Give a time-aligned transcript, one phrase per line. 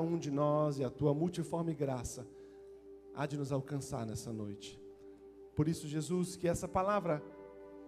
[0.00, 2.24] um de nós e a tua multiforme graça
[3.16, 4.80] há de nos alcançar nessa noite.
[5.56, 7.20] Por isso, Jesus, que essa palavra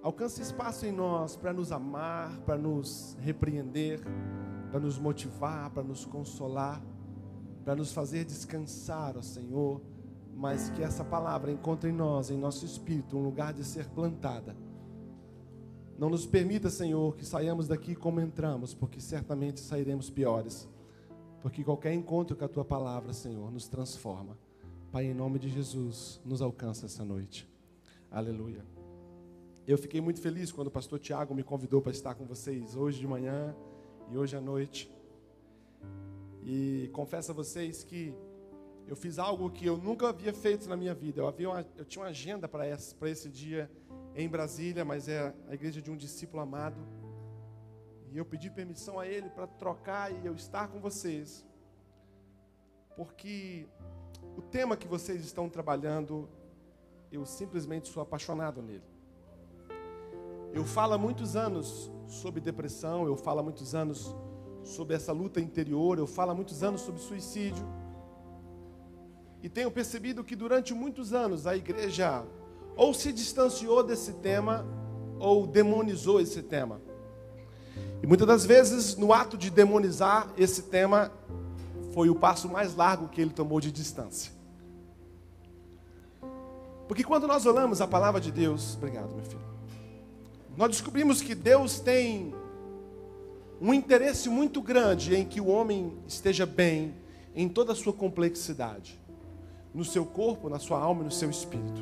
[0.03, 4.01] alcance espaço em nós para nos amar, para nos repreender,
[4.73, 6.83] para nos motivar, para nos consolar,
[7.65, 9.81] para nos fazer descansar, ó Senhor,
[10.35, 14.57] mas que essa palavra encontre em nós, em nosso espírito, um lugar de ser plantada.
[15.97, 20.69] Não nos permita, Senhor, que saiamos daqui como entramos, porque certamente sairemos piores.
[21.43, 24.37] Porque qualquer encontro com a tua palavra, Senhor, nos transforma.
[24.93, 27.49] Pai, em nome de Jesus, nos alcança essa noite.
[28.11, 28.65] Aleluia.
[29.67, 32.99] Eu fiquei muito feliz quando o pastor Tiago me convidou para estar com vocês hoje
[32.99, 33.55] de manhã
[34.11, 34.93] e hoje à noite.
[36.43, 38.13] E confesso a vocês que
[38.89, 41.21] eu fiz algo que eu nunca havia feito na minha vida.
[41.21, 43.71] Eu, havia uma, eu tinha uma agenda para esse, esse dia
[44.17, 46.81] em Brasília, mas é a igreja de um discípulo amado.
[48.11, 51.47] E eu pedi permissão a ele para trocar e eu estar com vocês.
[52.97, 53.69] Porque
[54.37, 56.29] o tema que vocês estão trabalhando,
[57.13, 58.83] eu simplesmente sou apaixonado nele.
[60.53, 64.13] Eu falo há muitos anos sobre depressão, eu falo há muitos anos
[64.65, 67.65] sobre essa luta interior, eu falo há muitos anos sobre suicídio.
[69.41, 72.27] E tenho percebido que durante muitos anos a igreja
[72.77, 74.67] ou se distanciou desse tema
[75.21, 76.90] ou demonizou esse tema.
[78.03, 81.13] E muitas das vezes, no ato de demonizar esse tema,
[81.93, 84.33] foi o passo mais largo que ele tomou de distância.
[86.89, 89.41] Porque quando nós olhamos a palavra de Deus, obrigado, meu filho,
[90.57, 92.35] nós descobrimos que Deus tem
[93.61, 96.95] um interesse muito grande em que o homem esteja bem
[97.35, 98.99] em toda a sua complexidade,
[99.75, 101.81] no seu corpo, na sua alma e no seu espírito.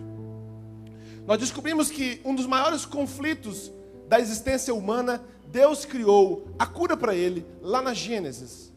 [1.26, 3.70] Nós descobrimos que um dos maiores conflitos
[4.08, 8.72] da existência humana, Deus criou a cura para ele lá na Gênesis.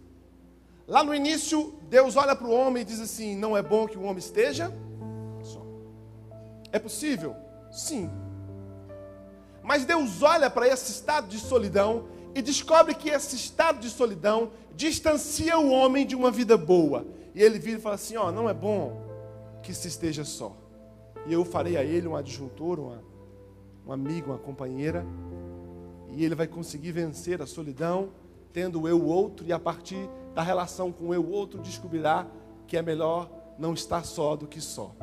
[0.87, 3.97] Lá no início, Deus olha para o homem e diz assim: Não é bom que
[3.97, 4.71] o homem esteja
[5.41, 5.65] só.
[6.71, 7.35] É possível?
[7.71, 8.09] Sim.
[9.63, 14.51] Mas Deus olha para esse estado de solidão e descobre que esse estado de solidão
[14.75, 17.05] distancia o homem de uma vida boa.
[17.33, 19.01] E ele vira e fala assim: Ó, oh, não é bom
[19.63, 20.57] que se esteja só.
[21.25, 23.10] E eu farei a ele um adjuntor, uma,
[23.85, 25.05] um amigo, uma companheira.
[26.09, 28.09] E ele vai conseguir vencer a solidão,
[28.53, 32.27] tendo o eu outro, e a partir da relação com o eu outro, descobrirá
[32.67, 34.93] que é melhor não estar só do que só.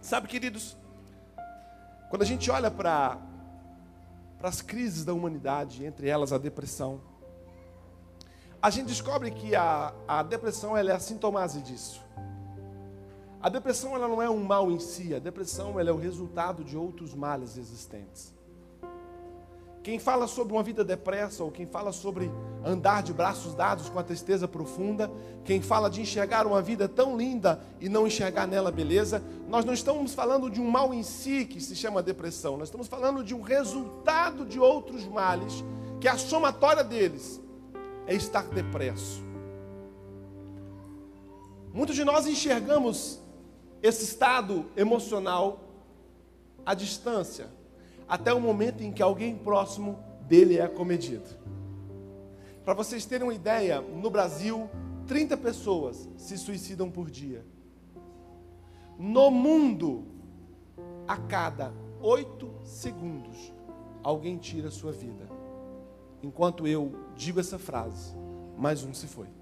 [0.00, 0.76] Sabe, queridos,
[2.08, 3.18] quando a gente olha para
[4.42, 7.00] as crises da humanidade, entre elas a depressão,
[8.62, 12.02] a gente descobre que a, a depressão ela é a sintomase disso.
[13.42, 16.62] A depressão ela não é um mal em si, a depressão ela é o resultado
[16.62, 18.34] de outros males existentes.
[19.82, 22.30] Quem fala sobre uma vida depressa, ou quem fala sobre
[22.62, 25.10] andar de braços dados com a tristeza profunda,
[25.42, 29.72] quem fala de enxergar uma vida tão linda e não enxergar nela beleza, nós não
[29.72, 33.34] estamos falando de um mal em si que se chama depressão, nós estamos falando de
[33.34, 35.64] um resultado de outros males,
[35.98, 37.40] que a somatória deles
[38.06, 39.22] é estar depresso.
[41.72, 43.19] Muitos de nós enxergamos
[43.82, 45.60] esse estado emocional
[46.64, 47.48] à distância,
[48.08, 51.38] até o momento em que alguém próximo dele é acometido.
[52.64, 54.68] Para vocês terem uma ideia, no Brasil,
[55.06, 57.44] 30 pessoas se suicidam por dia.
[58.98, 60.04] No mundo,
[61.08, 63.52] a cada oito segundos,
[64.02, 65.28] alguém tira sua vida.
[66.22, 68.14] Enquanto eu digo essa frase,
[68.58, 69.39] mais um se foi.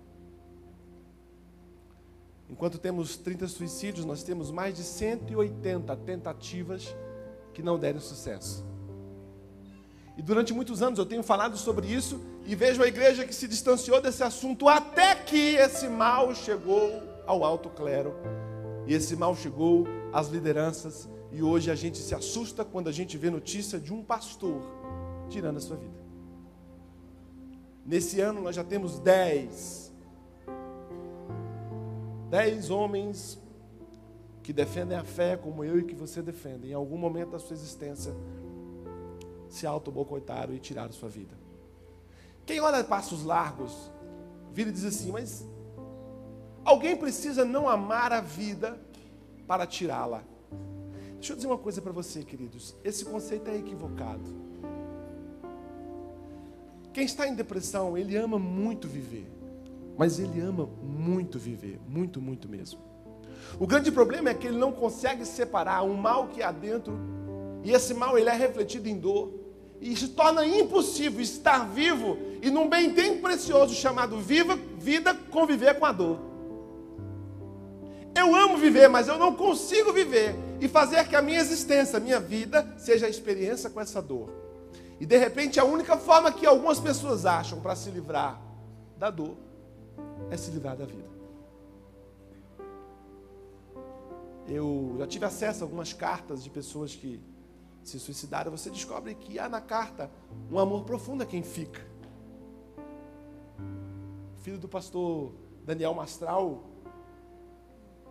[2.48, 6.94] Enquanto temos 30 suicídios, nós temos mais de 180 tentativas
[7.52, 8.64] que não deram sucesso.
[10.16, 13.46] E durante muitos anos eu tenho falado sobre isso e vejo a igreja que se
[13.46, 18.14] distanciou desse assunto até que esse mal chegou ao alto clero.
[18.86, 23.16] E esse mal chegou às lideranças e hoje a gente se assusta quando a gente
[23.18, 24.62] vê notícia de um pastor
[25.28, 25.98] tirando a sua vida.
[27.84, 29.87] Nesse ano nós já temos 10
[32.28, 33.38] Dez homens
[34.42, 37.54] que defendem a fé como eu e que você defende, em algum momento da sua
[37.54, 38.14] existência,
[39.48, 41.34] se auto-bocoitaram e tiraram sua vida.
[42.44, 43.90] Quem olha passos largos,
[44.52, 45.46] vira e diz assim: Mas
[46.64, 48.78] alguém precisa não amar a vida
[49.46, 50.22] para tirá-la.
[51.14, 54.48] Deixa eu dizer uma coisa para você, queridos: esse conceito é equivocado.
[56.92, 59.37] Quem está em depressão, ele ama muito viver
[59.98, 62.78] mas ele ama muito viver, muito, muito mesmo.
[63.58, 66.96] O grande problema é que ele não consegue separar o mal que há dentro,
[67.64, 69.34] e esse mal ele é refletido em dor,
[69.80, 75.78] e se torna impossível estar vivo e num bem tão precioso chamado viva, vida conviver
[75.80, 76.20] com a dor.
[78.14, 82.00] Eu amo viver, mas eu não consigo viver e fazer que a minha existência, a
[82.00, 84.30] minha vida, seja a experiência com essa dor.
[85.00, 88.40] E de repente a única forma que algumas pessoas acham para se livrar
[88.96, 89.47] da dor
[90.30, 91.08] é se livrar da vida.
[94.46, 97.20] Eu já tive acesso a algumas cartas de pessoas que
[97.82, 98.50] se suicidaram.
[98.50, 100.10] Você descobre que há na carta
[100.50, 101.86] um amor profundo a quem fica.
[104.42, 105.32] Filho do pastor
[105.64, 106.62] Daniel Mastral,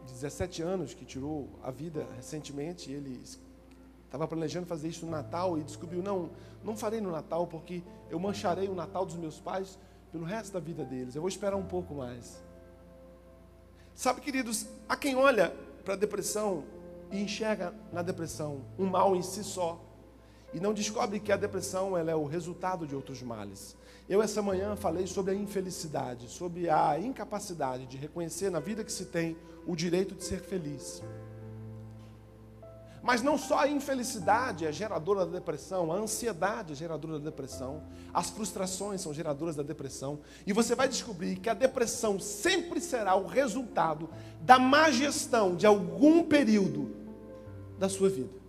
[0.06, 3.20] de 17 anos, que tirou a vida recentemente, ele
[4.06, 6.30] estava planejando fazer isso no Natal e descobriu: não,
[6.64, 9.80] não farei no Natal porque eu mancharei o Natal dos meus pais
[10.12, 11.16] pelo resto da vida deles.
[11.16, 12.42] Eu vou esperar um pouco mais.
[13.96, 16.64] Sabe, queridos, há quem olha para a depressão
[17.12, 19.82] e enxerga na depressão um mal em si só
[20.54, 23.76] e não descobre que a depressão ela é o resultado de outros males.
[24.08, 28.92] Eu essa manhã falei sobre a infelicidade, sobre a incapacidade de reconhecer na vida que
[28.92, 31.04] se tem o direito de ser feliz.
[33.02, 37.84] Mas não só a infelicidade é geradora da depressão, a ansiedade é geradora da depressão,
[38.14, 43.16] as frustrações são geradoras da depressão, e você vai descobrir que a depressão sempre será
[43.16, 44.10] o resultado
[44.42, 46.96] da má gestão de algum período
[47.78, 48.47] da sua vida.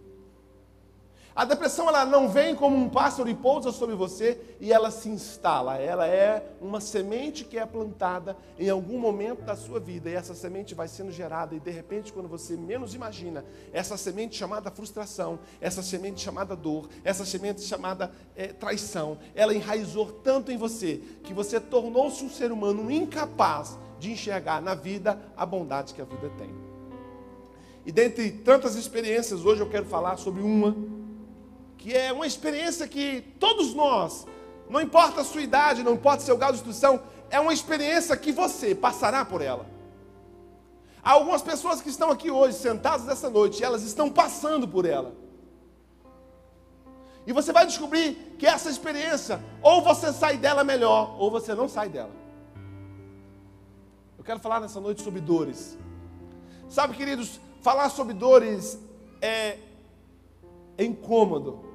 [1.38, 5.08] A depressão ela não vem como um pássaro e pousa sobre você e ela se
[5.08, 5.76] instala.
[5.76, 10.34] Ela é uma semente que é plantada em algum momento da sua vida e essa
[10.34, 15.38] semente vai sendo gerada e de repente quando você menos imagina, essa semente chamada frustração,
[15.60, 21.32] essa semente chamada dor, essa semente chamada é, traição, ela enraizou tanto em você que
[21.32, 26.32] você tornou-se um ser humano incapaz de enxergar na vida a bondade que a vida
[26.36, 26.50] tem.
[27.86, 30.97] E dentre tantas experiências, hoje eu quero falar sobre uma
[31.78, 34.26] que é uma experiência que todos nós,
[34.68, 38.32] não importa a sua idade, não importa seu grau de instrução, é uma experiência que
[38.32, 39.64] você passará por ela.
[41.02, 45.14] Há algumas pessoas que estão aqui hoje, sentadas nessa noite, elas estão passando por ela.
[47.26, 51.68] E você vai descobrir que essa experiência, ou você sai dela melhor, ou você não
[51.68, 52.10] sai dela.
[54.16, 55.78] Eu quero falar nessa noite sobre dores.
[56.68, 58.78] Sabe, queridos, falar sobre dores
[59.20, 59.58] é,
[60.76, 61.67] é incômodo.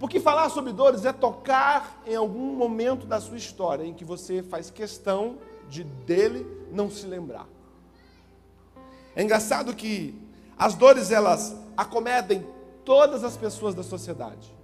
[0.00, 4.42] Porque falar sobre dores é tocar em algum momento da sua história em que você
[4.42, 5.36] faz questão
[5.68, 7.46] de dele não se lembrar.
[9.14, 10.18] É engraçado que
[10.56, 12.46] as dores elas acomedem
[12.82, 14.56] todas as pessoas da sociedade.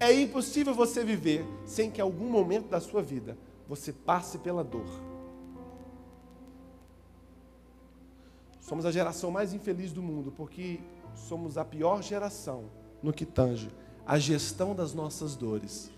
[0.00, 3.36] É impossível você viver sem que em algum momento da sua vida
[3.68, 4.88] você passe pela dor.
[8.58, 10.80] Somos a geração mais infeliz do mundo porque
[11.14, 12.70] somos a pior geração
[13.02, 13.70] no que tange
[14.08, 15.90] a gestão das nossas dores.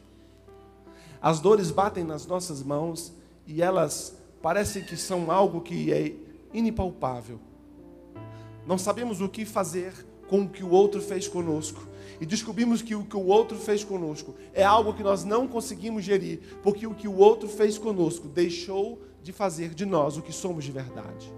[1.22, 3.12] As dores batem nas nossas mãos
[3.46, 6.12] e elas parecem que são algo que é
[6.52, 7.38] inipalpável.
[8.66, 9.94] Não sabemos o que fazer
[10.28, 11.86] com o que o outro fez conosco.
[12.20, 16.04] E descobrimos que o que o outro fez conosco é algo que nós não conseguimos
[16.04, 20.32] gerir, porque o que o outro fez conosco deixou de fazer de nós o que
[20.32, 21.32] somos de verdade.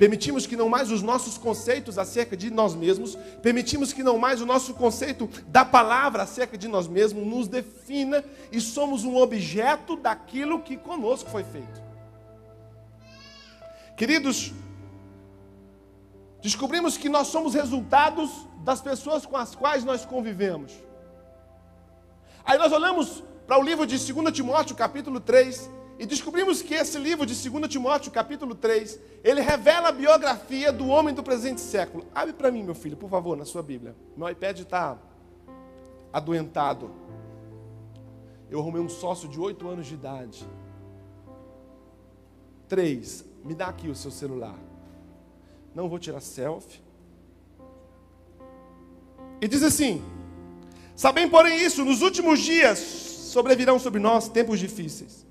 [0.00, 4.40] Permitimos que não mais os nossos conceitos acerca de nós mesmos, permitimos que não mais
[4.40, 9.96] o nosso conceito da palavra acerca de nós mesmos nos defina e somos um objeto
[9.96, 11.82] daquilo que conosco foi feito.
[13.94, 14.54] Queridos,
[16.40, 18.30] descobrimos que nós somos resultados
[18.64, 20.72] das pessoas com as quais nós convivemos.
[22.42, 25.68] Aí nós olhamos para o livro de 2 Timóteo, capítulo 3,
[26.00, 30.88] e descobrimos que esse livro de 2 Timóteo, capítulo 3, ele revela a biografia do
[30.88, 32.06] homem do presente século.
[32.14, 33.94] Abre para mim, meu filho, por favor, na sua Bíblia.
[34.16, 34.96] Meu iPad está
[36.10, 36.90] adoentado.
[38.48, 40.48] Eu arrumei um sócio de 8 anos de idade.
[42.66, 43.22] 3.
[43.44, 44.58] Me dá aqui o seu celular.
[45.74, 46.80] Não vou tirar selfie.
[49.38, 50.02] E diz assim:
[50.96, 55.28] Sabem, porém, isso, nos últimos dias sobrevirão sobre nós tempos difíceis.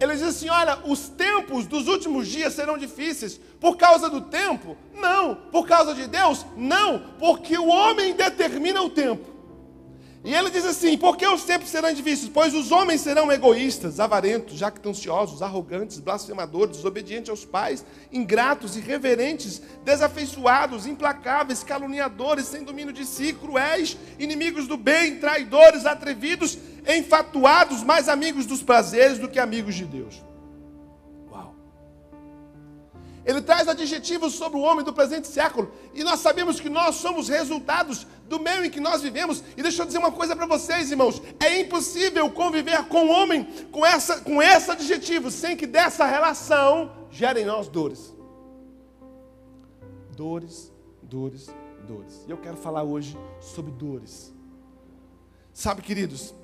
[0.00, 3.40] Ele diz assim: olha, os tempos dos últimos dias serão difíceis.
[3.60, 4.76] Por causa do tempo?
[4.94, 5.34] Não.
[5.34, 6.44] Por causa de Deus?
[6.56, 6.98] Não.
[7.18, 9.34] Porque o homem determina o tempo.
[10.24, 12.30] E ele diz assim: porque os tempos serão difíceis?
[12.32, 20.86] Pois os homens serão egoístas, avarentos, jactanciosos, arrogantes, blasfemadores, desobedientes aos pais, ingratos, irreverentes, desafeiçoados,
[20.86, 28.46] implacáveis, caluniadores, sem domínio de si, cruéis, inimigos do bem, traidores, atrevidos enfatuados, mais amigos
[28.46, 30.22] dos prazeres do que amigos de Deus.
[31.30, 31.54] Uau!
[33.24, 35.72] Ele traz adjetivos sobre o homem do presente século.
[35.94, 39.42] E nós sabemos que nós somos resultados do meio em que nós vivemos.
[39.56, 43.44] E deixa eu dizer uma coisa para vocês, irmãos: é impossível conviver com o homem
[43.70, 48.14] com, essa, com esse adjetivo sem que dessa relação gere em nós dores.
[50.16, 50.72] Dores,
[51.02, 51.50] dores,
[51.86, 52.24] dores.
[52.26, 54.32] E eu quero falar hoje sobre dores.
[55.52, 56.34] Sabe, queridos,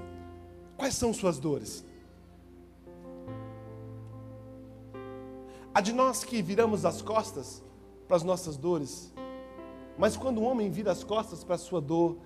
[0.80, 1.84] quais são suas dores?
[5.74, 7.62] A de nós que viramos as costas
[8.08, 9.12] para as nossas dores.
[9.98, 12.16] Mas quando o homem vira as costas para a sua dor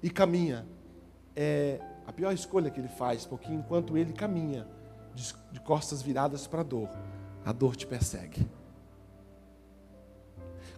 [0.00, 0.64] e caminha,
[1.34, 4.64] é a pior escolha que ele faz, porque enquanto ele caminha
[5.12, 6.88] de, de costas viradas para a dor,
[7.44, 8.48] a dor te persegue.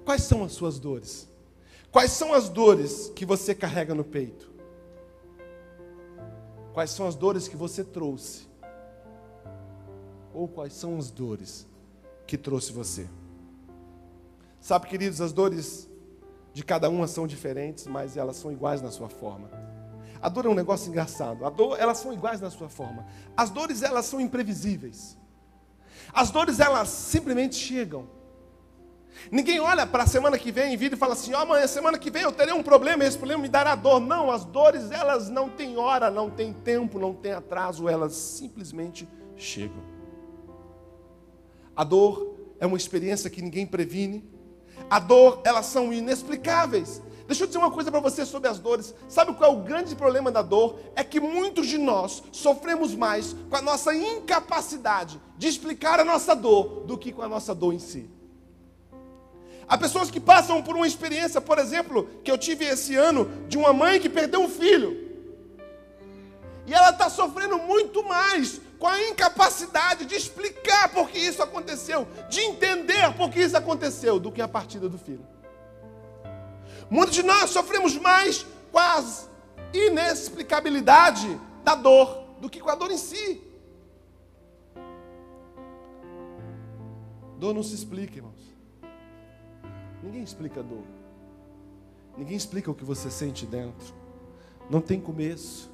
[0.07, 1.29] Quais são as suas dores?
[1.93, 4.54] Quais são as dores que você carrega no peito?
[6.75, 8.49] Quais são as dores que você trouxe?
[10.35, 11.69] Ou quais são as dores
[12.27, 13.09] que trouxe você.
[14.61, 15.89] Sabe, queridos, as dores
[16.53, 19.49] de cada uma são diferentes, mas elas são iguais na sua forma.
[20.21, 21.47] A dor é um negócio engraçado.
[21.47, 23.07] A dor, elas são iguais na sua forma.
[23.37, 25.17] As dores, elas são imprevisíveis.
[26.13, 28.09] As dores, elas simplesmente chegam.
[29.31, 31.99] Ninguém olha para a semana que vem e vira e fala assim: oh, amanhã, semana
[31.99, 34.01] que vem eu terei um problema, esse problema me dará dor.
[34.01, 39.09] Não, as dores, elas não têm hora, não têm tempo, não têm atraso, elas simplesmente
[39.37, 39.83] chegam.
[41.77, 44.25] A dor é uma experiência que ninguém previne.
[44.89, 47.03] A dor, elas são inexplicáveis.
[47.27, 48.95] Deixa eu dizer uma coisa para você sobre as dores.
[49.09, 50.79] Sabe qual é o grande problema da dor?
[50.95, 56.35] É que muitos de nós sofremos mais com a nossa incapacidade de explicar a nossa
[56.37, 58.11] dor do que com a nossa dor em si.
[59.67, 63.57] Há pessoas que passam por uma experiência, por exemplo, que eu tive esse ano, de
[63.57, 65.05] uma mãe que perdeu um filho.
[66.67, 72.07] E ela está sofrendo muito mais com a incapacidade de explicar por que isso aconteceu,
[72.29, 75.27] de entender por que isso aconteceu, do que a partida do filho.
[76.91, 79.03] Muitos de nós sofremos mais com a
[79.73, 83.43] inexplicabilidade da dor do que com a dor em si.
[87.39, 88.44] Dor não se explica, irmãos.
[90.05, 90.85] Ninguém explica a dor.
[92.17, 93.93] Ninguém explica o que você sente dentro.
[94.71, 95.73] Não tem começo,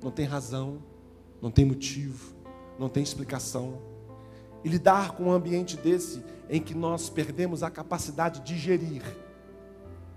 [0.00, 0.80] não tem razão,
[1.42, 2.38] não tem motivo
[2.80, 3.78] não tem explicação.
[4.64, 9.02] E lidar com um ambiente desse em que nós perdemos a capacidade de digerir.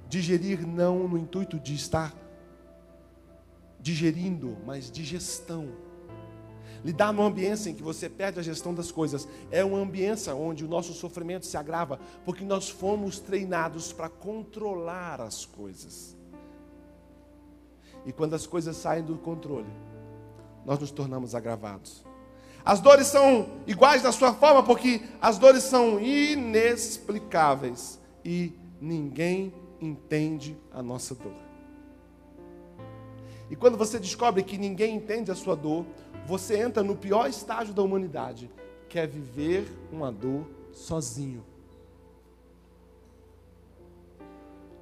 [0.08, 2.15] Digerir não no intuito de estar
[3.79, 5.67] digerindo, mas digestão.
[6.84, 10.66] Lidar num ambiente em que você perde a gestão das coisas é uma ambiência onde
[10.66, 16.18] o nosso sofrimento se agrava, porque nós fomos treinados para controlar as coisas.
[18.06, 19.70] E quando as coisas saem do controle,
[20.66, 22.04] nós nos tornamos agravados.
[22.66, 30.58] As dores são iguais na sua forma, porque as dores são inexplicáveis e ninguém entende
[30.72, 31.34] a nossa dor.
[33.50, 35.86] E quando você descobre que ninguém entende a sua dor,
[36.25, 38.50] você entra no pior estágio da humanidade,
[38.89, 41.44] que é viver uma dor sozinho.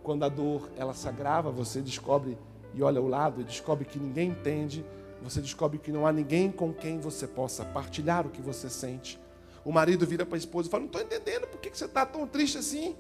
[0.04, 2.38] Quando a dor ela se agrava, você descobre
[2.74, 4.84] e olha ao lado e descobre que ninguém entende
[5.22, 9.20] você descobre que não há ninguém com quem você possa partilhar o que você sente.
[9.64, 12.06] O marido vira para a esposa e fala: Não estou entendendo, por que você está
[12.06, 12.96] tão triste assim?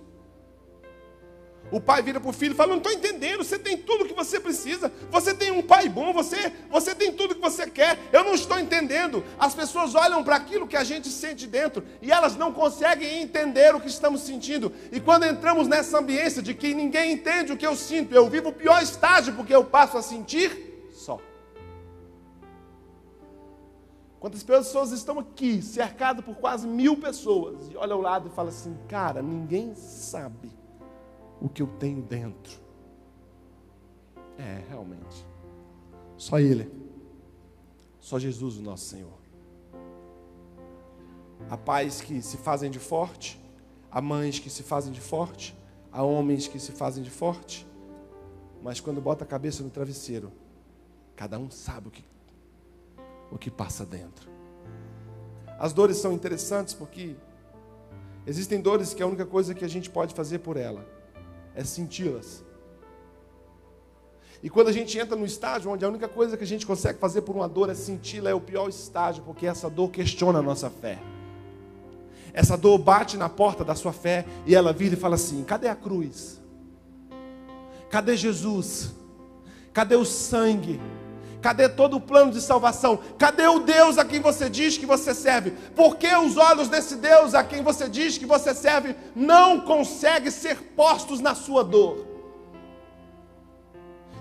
[1.71, 4.07] O pai vira para o filho e fala: Não estou entendendo, você tem tudo o
[4.07, 7.65] que você precisa, você tem um pai bom, você, você tem tudo o que você
[7.69, 9.23] quer, eu não estou entendendo.
[9.39, 13.73] As pessoas olham para aquilo que a gente sente dentro e elas não conseguem entender
[13.73, 14.73] o que estamos sentindo.
[14.91, 18.49] E quando entramos nessa ambiência de que ninguém entende o que eu sinto, eu vivo
[18.49, 21.19] o pior estágio porque eu passo a sentir só.
[24.19, 28.49] Quantas pessoas estão aqui, cercado por quase mil pessoas, e olha ao lado e fala
[28.49, 30.60] assim: cara, ninguém sabe
[31.41, 32.61] o que eu tenho dentro.
[34.37, 35.25] É, realmente.
[36.15, 36.71] Só Ele.
[37.99, 39.19] Só Jesus, o nosso Senhor.
[41.49, 43.41] Há pais que se fazem de forte,
[43.89, 45.57] há mães que se fazem de forte,
[45.91, 47.67] há homens que se fazem de forte,
[48.61, 50.31] mas quando bota a cabeça no travesseiro,
[51.15, 52.03] cada um sabe o que
[53.31, 54.29] o que passa dentro.
[55.57, 57.15] As dores são interessantes porque
[58.27, 60.85] existem dores que a única coisa que a gente pode fazer por ela
[61.55, 62.43] é senti-las.
[64.43, 66.97] E quando a gente entra no estágio onde a única coisa que a gente consegue
[66.97, 70.41] fazer por uma dor é senti-la, é o pior estágio, porque essa dor questiona a
[70.41, 70.99] nossa fé.
[72.33, 75.67] Essa dor bate na porta da sua fé e ela vira e fala assim: cadê
[75.67, 76.41] a cruz?
[77.89, 78.91] Cadê Jesus?
[79.73, 80.79] Cadê o sangue?
[81.41, 82.99] Cadê todo o plano de salvação?
[83.17, 85.51] Cadê o Deus a quem você diz que você serve?
[85.75, 90.29] Por que os olhos desse Deus a quem você diz que você serve não conseguem
[90.29, 92.11] ser postos na sua dor?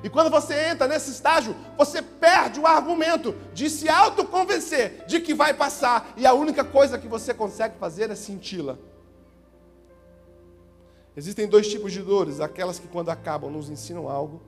[0.03, 5.35] E quando você entra nesse estágio, você perde o argumento de se autoconvencer de que
[5.35, 8.79] vai passar, e a única coisa que você consegue fazer é senti-la.
[11.15, 14.41] Existem dois tipos de dores: aquelas que, quando acabam, nos ensinam algo,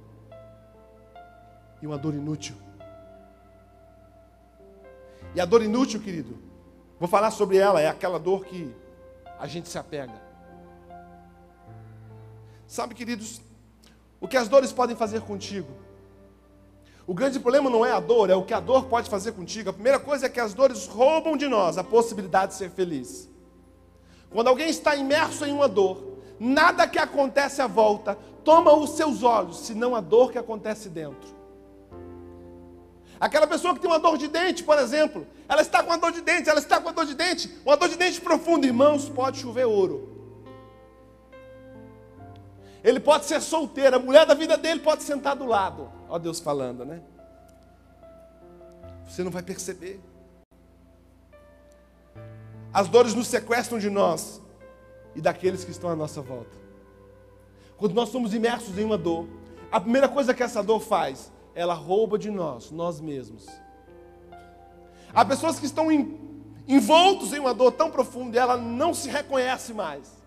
[1.83, 2.55] e uma dor inútil.
[5.35, 6.39] E a dor inútil, querido,
[6.99, 8.73] vou falar sobre ela, é aquela dor que
[9.39, 10.15] a gente se apega.
[12.67, 13.41] Sabe, queridos,
[14.21, 15.69] o que as dores podem fazer contigo?
[17.05, 19.71] O grande problema não é a dor, é o que a dor pode fazer contigo.
[19.71, 23.29] A primeira coisa é que as dores roubam de nós a possibilidade de ser feliz.
[24.31, 29.23] Quando alguém está imerso em uma dor, nada que acontece à volta toma os seus
[29.23, 31.42] olhos, senão a dor que acontece dentro.
[33.23, 36.11] Aquela pessoa que tem uma dor de dente, por exemplo, ela está com uma dor
[36.11, 39.09] de dente, ela está com uma dor de dente, uma dor de dente profunda, irmãos,
[39.09, 40.09] pode chover ouro.
[42.83, 45.89] Ele pode ser solteiro, a mulher da vida dele pode sentar do lado.
[46.09, 47.01] Ó Deus falando, né?
[49.07, 50.01] Você não vai perceber.
[52.75, 54.43] As dores nos sequestram de nós
[55.15, 56.59] e daqueles que estão à nossa volta.
[57.77, 59.29] Quando nós somos imersos em uma dor,
[59.71, 63.47] a primeira coisa que essa dor faz ela rouba de nós, nós mesmos.
[65.15, 65.89] Há pessoas que estão
[66.67, 70.23] envoltos em uma dor tão profunda e ela não se reconhece mais.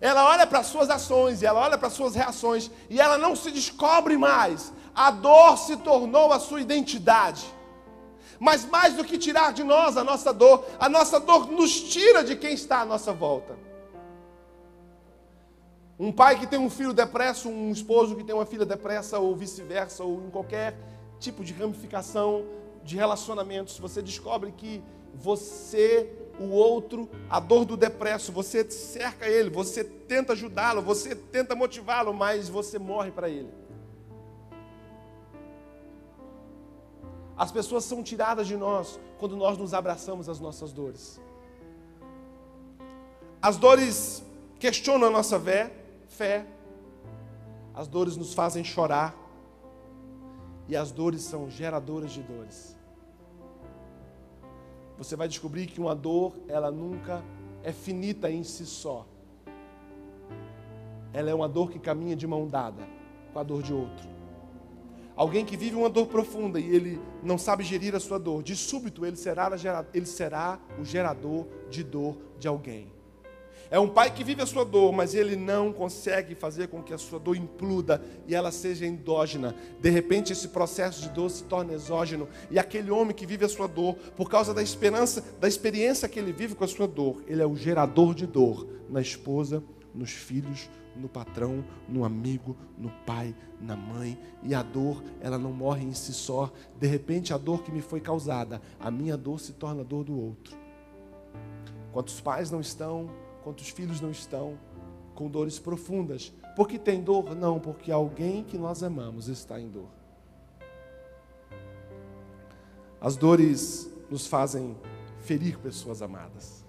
[0.00, 3.16] Ela olha para as suas ações, e ela olha para as suas reações e ela
[3.16, 4.72] não se descobre mais.
[4.94, 7.44] A dor se tornou a sua identidade.
[8.38, 12.22] Mas mais do que tirar de nós a nossa dor, a nossa dor nos tira
[12.22, 13.56] de quem está à nossa volta.
[15.98, 19.34] Um pai que tem um filho depresso, um esposo que tem uma filha depressa, ou
[19.36, 20.76] vice-versa, ou em qualquer
[21.20, 22.44] tipo de ramificação
[22.82, 24.82] de relacionamentos, você descobre que
[25.14, 31.54] você, o outro, a dor do depresso, você cerca ele, você tenta ajudá-lo, você tenta
[31.54, 33.48] motivá-lo, mas você morre para ele.
[37.36, 41.20] As pessoas são tiradas de nós quando nós nos abraçamos às nossas dores.
[43.40, 44.22] As dores
[44.58, 45.83] questionam a nossa fé,
[46.14, 46.46] fé.
[47.74, 49.14] As dores nos fazem chorar.
[50.68, 52.74] E as dores são geradoras de dores.
[54.96, 57.22] Você vai descobrir que uma dor, ela nunca
[57.62, 59.06] é finita em si só.
[61.12, 62.88] Ela é uma dor que caminha de mão dada
[63.32, 64.08] com a dor de outro.
[65.16, 68.56] Alguém que vive uma dor profunda e ele não sabe gerir a sua dor, de
[68.56, 69.48] súbito ele será,
[69.92, 72.92] ele será o gerador de dor de alguém.
[73.70, 76.92] É um pai que vive a sua dor, mas ele não consegue fazer com que
[76.92, 79.54] a sua dor impluda e ela seja endógena.
[79.80, 82.28] De repente, esse processo de dor se torna exógeno.
[82.50, 86.18] E aquele homem que vive a sua dor, por causa da esperança, da experiência que
[86.18, 89.62] ele vive com a sua dor, ele é o gerador de dor na esposa,
[89.94, 94.18] nos filhos, no patrão, no amigo, no pai, na mãe.
[94.42, 96.52] E a dor, ela não morre em si só.
[96.78, 100.04] De repente, a dor que me foi causada, a minha dor se torna a dor
[100.04, 100.56] do outro.
[101.92, 103.08] Quantos pais não estão
[103.44, 104.58] quantos filhos não estão
[105.14, 106.32] com dores profundas.
[106.56, 107.36] Porque tem dor?
[107.36, 109.88] Não, porque alguém que nós amamos está em dor.
[113.00, 114.74] As dores nos fazem
[115.20, 116.64] ferir pessoas amadas.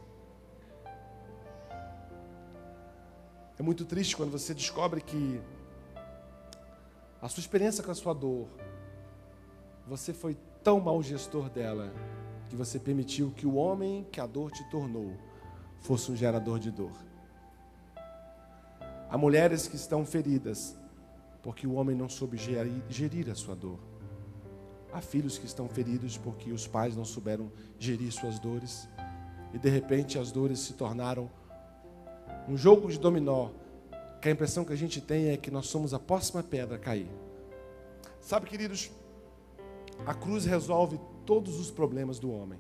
[3.57, 5.41] É muito triste quando você descobre que
[7.21, 8.47] a sua experiência com a sua dor,
[9.87, 11.93] você foi tão mau gestor dela
[12.49, 15.13] que você permitiu que o homem que a dor te tornou
[15.81, 16.91] fosse um gerador de dor.
[19.09, 20.75] Há mulheres que estão feridas
[21.45, 22.37] porque o homem não soube
[22.89, 23.77] gerir, a sua dor.
[24.91, 28.89] Há filhos que estão feridos porque os pais não souberam gerir suas dores.
[29.53, 31.29] E de repente as dores se tornaram
[32.49, 33.51] um jogo de dominó.
[34.21, 36.79] Que a impressão que a gente tem é que nós somos a próxima pedra a
[36.79, 37.11] cair.
[38.19, 38.89] Sabe, queridos,
[40.03, 42.59] a cruz resolve todos os problemas do homem.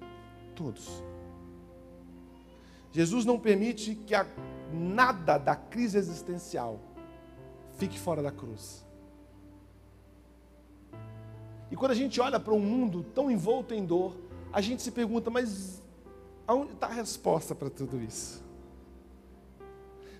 [0.55, 1.03] Todos.
[2.95, 4.25] Jesus não permite que a,
[4.71, 6.79] nada da crise existencial
[7.77, 8.85] fique fora da cruz.
[11.69, 14.15] E quando a gente olha para um mundo tão envolto em dor,
[14.53, 15.83] a gente se pergunta, mas
[16.47, 18.41] aonde está a resposta para tudo isso?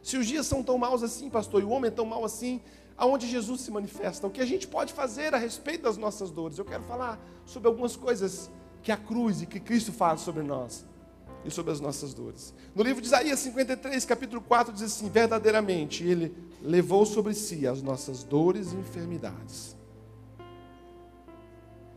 [0.03, 2.59] Se os dias são tão maus assim, pastor, e o homem é tão mau assim,
[2.97, 4.27] aonde Jesus se manifesta?
[4.27, 6.57] O que a gente pode fazer a respeito das nossas dores?
[6.57, 8.51] Eu quero falar sobre algumas coisas
[8.83, 10.85] que a cruz e que Cristo faz sobre nós
[11.45, 12.53] e sobre as nossas dores.
[12.73, 17.81] No livro de Isaías 53, capítulo 4, diz assim: Verdadeiramente, Ele levou sobre si as
[17.81, 19.75] nossas dores e enfermidades.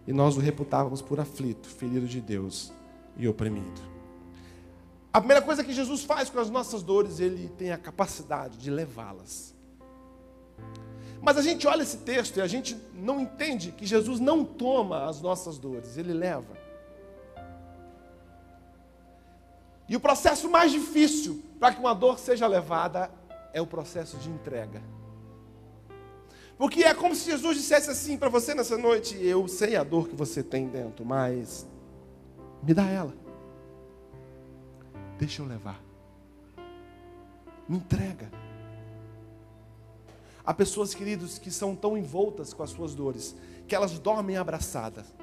[0.06, 2.72] e nós o reputávamos por aflito, ferido de Deus
[3.14, 3.78] e oprimido.
[5.12, 8.70] A primeira coisa que Jesus faz com as nossas dores, ele tem a capacidade de
[8.70, 9.54] levá-las.
[11.20, 15.06] Mas a gente olha esse texto e a gente não entende que Jesus não toma
[15.08, 16.56] as nossas dores, ele leva.
[19.88, 23.10] E o processo mais difícil para que uma dor seja levada
[23.52, 24.82] é o processo de entrega.
[26.58, 30.08] Porque é como se Jesus dissesse assim para você nessa noite: Eu sei a dor
[30.08, 31.66] que você tem dentro, mas
[32.62, 33.14] me dá ela.
[35.18, 35.80] Deixa eu levar.
[37.68, 38.30] Me entrega.
[40.44, 43.34] Há pessoas, queridos, que são tão envoltas com as suas dores,
[43.66, 45.17] que elas dormem abraçadas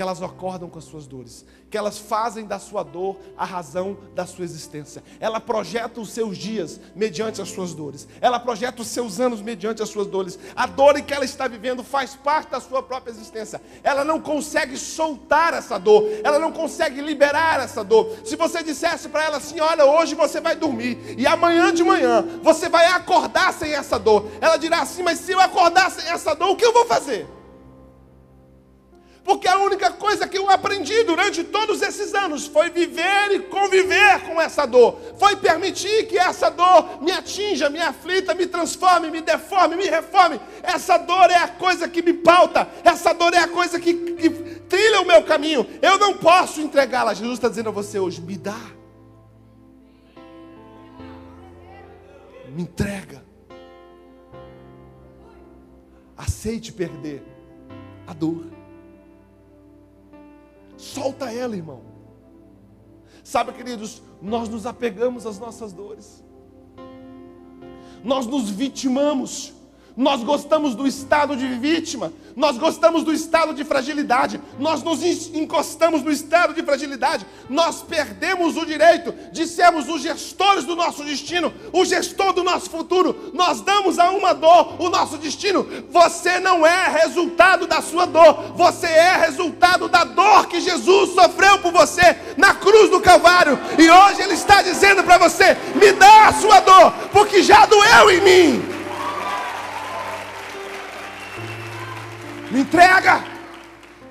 [0.00, 3.98] que elas acordam com as suas dores, que elas fazem da sua dor a razão
[4.14, 5.04] da sua existência.
[5.20, 8.08] Ela projeta os seus dias mediante as suas dores.
[8.18, 10.38] Ela projeta os seus anos mediante as suas dores.
[10.56, 13.60] A dor em que ela está vivendo faz parte da sua própria existência.
[13.84, 18.10] Ela não consegue soltar essa dor, ela não consegue liberar essa dor.
[18.24, 22.26] Se você dissesse para ela assim: "Olha, hoje você vai dormir e amanhã de manhã
[22.42, 26.34] você vai acordar sem essa dor", ela dirá assim: "Mas se eu acordar sem essa
[26.34, 27.28] dor, o que eu vou fazer?"
[29.24, 34.20] Porque a única coisa que eu aprendi durante todos esses anos foi viver e conviver
[34.22, 34.98] com essa dor.
[35.18, 40.40] Foi permitir que essa dor me atinja, me aflita, me transforme, me deforme, me reforme.
[40.62, 42.66] Essa dor é a coisa que me pauta.
[42.82, 45.66] Essa dor é a coisa que, que trilha o meu caminho.
[45.82, 47.12] Eu não posso entregá-la.
[47.12, 48.60] Jesus está dizendo a você hoje: me dá.
[52.48, 53.22] Me entrega.
[56.16, 57.22] Aceite perder
[58.06, 58.59] a dor.
[60.80, 61.82] Solta ela, irmão.
[63.22, 66.24] Sabe, queridos, nós nos apegamos às nossas dores.
[68.02, 69.52] Nós nos vitimamos
[70.00, 75.02] nós gostamos do estado de vítima, nós gostamos do estado de fragilidade, nós nos
[75.34, 81.04] encostamos no estado de fragilidade, nós perdemos o direito de sermos os gestores do nosso
[81.04, 83.30] destino, o gestor do nosso futuro.
[83.34, 85.68] Nós damos a uma dor o nosso destino.
[85.90, 91.58] Você não é resultado da sua dor, você é resultado da dor que Jesus sofreu
[91.58, 93.58] por você na cruz do Calvário.
[93.78, 98.10] E hoje Ele está dizendo para você: me dá a sua dor, porque já doeu
[98.10, 98.79] em mim.
[102.50, 103.24] Me entrega.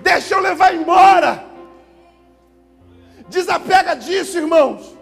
[0.02, 1.46] Deixa eu levar embora.
[3.30, 4.98] Desapega disso, irmãos.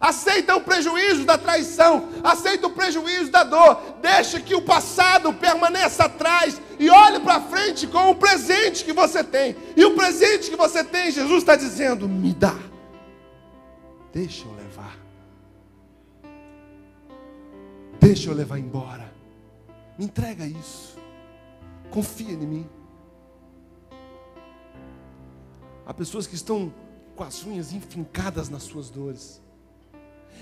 [0.00, 6.04] Aceita o prejuízo da traição, aceita o prejuízo da dor, deixa que o passado permaneça
[6.04, 9.54] atrás e olhe para frente com o presente que você tem.
[9.76, 12.56] E o presente que você tem, Jesus está dizendo: me dá,
[14.10, 14.96] deixa eu levar,
[18.00, 19.12] deixa eu levar embora,
[19.98, 20.96] me entrega isso.
[21.90, 22.66] Confia em mim.
[25.86, 26.72] Há pessoas que estão
[27.16, 29.42] com as unhas enfincadas nas suas dores.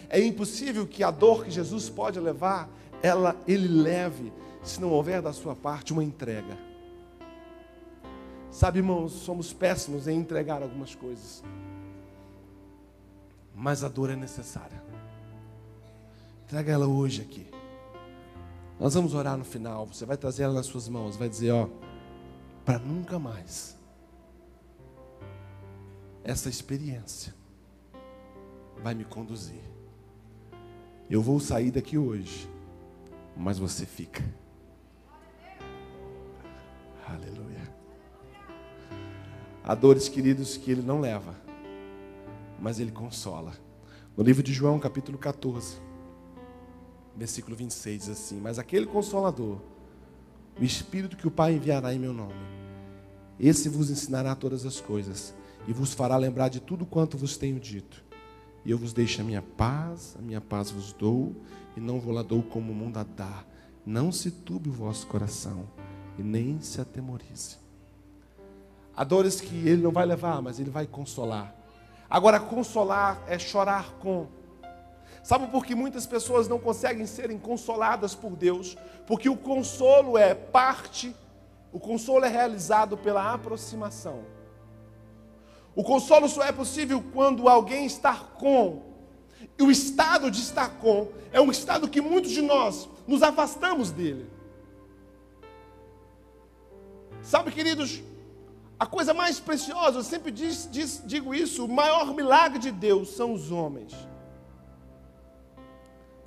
[0.09, 2.69] É impossível que a dor que Jesus pode levar,
[3.03, 4.33] ela ele leve,
[4.63, 6.57] se não houver da sua parte uma entrega.
[8.51, 11.43] Sabe, irmãos, somos péssimos em entregar algumas coisas.
[13.55, 14.83] Mas a dor é necessária.
[16.45, 17.58] Entrega ela hoje aqui.
[18.79, 19.87] Nós vamos orar no final.
[19.87, 21.17] Você vai trazer ela nas suas mãos.
[21.17, 21.69] Vai dizer: Ó,
[22.65, 23.77] para nunca mais
[26.23, 27.35] essa experiência
[28.83, 29.63] vai me conduzir.
[31.11, 32.49] Eu vou sair daqui hoje,
[33.37, 34.23] mas você fica.
[37.07, 37.75] Aleluia.
[39.65, 41.35] Há dores, queridos, que ele não leva,
[42.61, 43.53] mas ele consola.
[44.15, 45.88] No livro de João, capítulo 14
[47.19, 49.59] versículo 26 diz assim: Mas aquele consolador,
[50.59, 52.35] o Espírito que o Pai enviará em meu nome,
[53.39, 55.35] esse vos ensinará todas as coisas
[55.67, 58.03] e vos fará lembrar de tudo quanto vos tenho dito.
[58.65, 61.35] E eu vos deixo a minha paz, a minha paz vos dou,
[61.77, 63.45] e não vou lá dou como o mundo a dá.
[63.85, 65.69] Não se turbe o vosso coração,
[66.19, 67.57] e nem se atemorize.
[68.97, 71.55] Há dores que ele não vai levar, mas ele vai consolar.
[72.11, 74.27] Agora, consolar é chorar com.
[75.29, 78.79] Sabe por que muitas pessoas não conseguem serem consoladas por Deus?
[79.07, 81.15] Porque o consolo é parte,
[81.71, 84.25] o consolo é realizado pela aproximação.
[85.77, 88.81] O consolo só é possível quando alguém está com.
[89.59, 93.91] E o estado de estar com é um estado que muitos de nós nos afastamos
[93.91, 94.31] dele.
[97.21, 98.03] Sabe, queridos,
[98.81, 103.11] a coisa mais preciosa, eu sempre diz, diz, digo isso, o maior milagre de Deus
[103.11, 103.93] são os homens.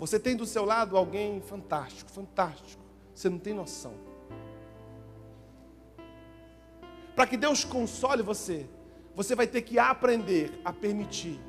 [0.02, 2.82] Você tem do seu lado alguém fantástico, fantástico.
[3.14, 3.94] Você não tem noção.
[7.16, 8.68] Para que Deus console você,
[9.16, 11.40] você vai ter que aprender a permitir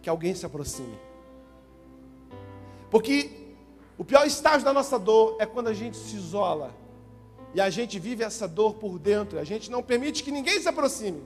[0.00, 0.98] que alguém se aproxime.
[2.90, 3.30] Porque
[3.98, 6.74] o pior estágio da nossa dor é quando a gente se isola
[7.52, 10.68] e a gente vive essa dor por dentro, a gente não permite que ninguém se
[10.70, 11.22] aproxime.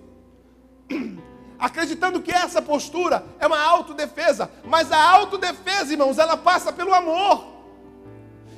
[1.62, 7.46] Acreditando que essa postura é uma autodefesa, mas a autodefesa, irmãos, ela passa pelo amor.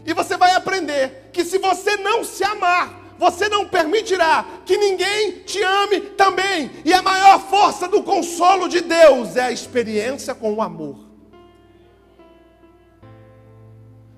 [0.06, 5.42] E você vai aprender que se você não se amar, você não permitirá que ninguém
[5.42, 6.70] te ame também.
[6.82, 11.04] E a maior força do consolo de Deus é a experiência com o amor.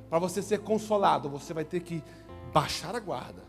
[0.08, 2.04] Para você ser consolado, você vai ter que
[2.52, 3.42] baixar a guarda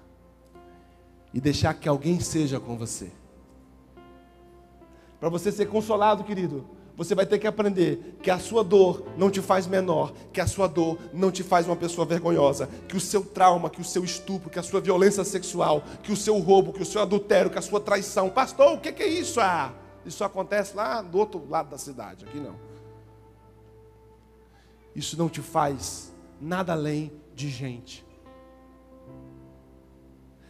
[1.32, 3.12] e deixar que alguém seja com você.
[5.20, 9.30] Para você ser consolado, querido, você vai ter que aprender que a sua dor não
[9.30, 13.00] te faz menor, que a sua dor não te faz uma pessoa vergonhosa, que o
[13.00, 16.74] seu trauma, que o seu estupro, que a sua violência sexual, que o seu roubo,
[16.74, 18.32] que o seu adultério, que a sua traição.
[18.32, 19.40] Pastor, o que é isso?
[19.40, 19.74] Ah,
[20.06, 22.56] isso acontece lá do outro lado da cidade, aqui não.
[24.96, 28.04] Isso não te faz nada além de gente.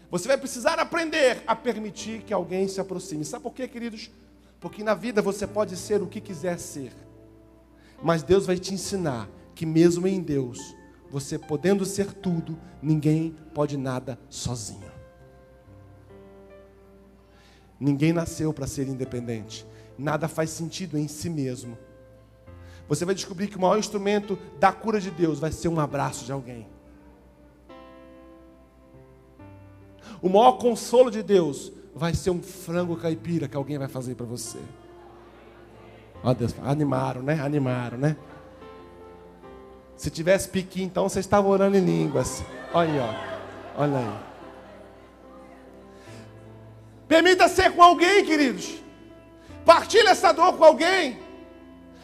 [0.10, 3.26] Você vai precisar aprender a permitir que alguém se aproxime.
[3.26, 4.10] Sabe por quê, queridos?
[4.60, 6.92] Porque na vida você pode ser o que quiser ser.
[8.02, 10.76] Mas Deus vai te ensinar que mesmo em Deus,
[11.10, 14.92] você podendo ser tudo, ninguém pode nada sozinho.
[17.80, 19.66] Ninguém nasceu para ser independente.
[19.98, 21.78] Nada faz sentido em si mesmo.
[22.88, 26.26] Você vai descobrir que o maior instrumento da cura de Deus vai ser um abraço
[26.26, 26.68] de alguém.
[30.22, 34.26] O maior consolo de Deus vai ser um frango caipira que alguém vai fazer para
[34.26, 34.60] você.
[36.24, 37.40] Ó Deus, animaram, né?
[37.42, 38.16] Animaram, né?
[39.96, 42.44] Se tivesse piqui, então vocês estavam orando em línguas.
[42.74, 43.82] Olha aí, ó.
[43.82, 44.20] Olha aí.
[47.08, 48.76] Permita ser com alguém, queridos.
[49.66, 51.20] Partilhe essa dor com alguém.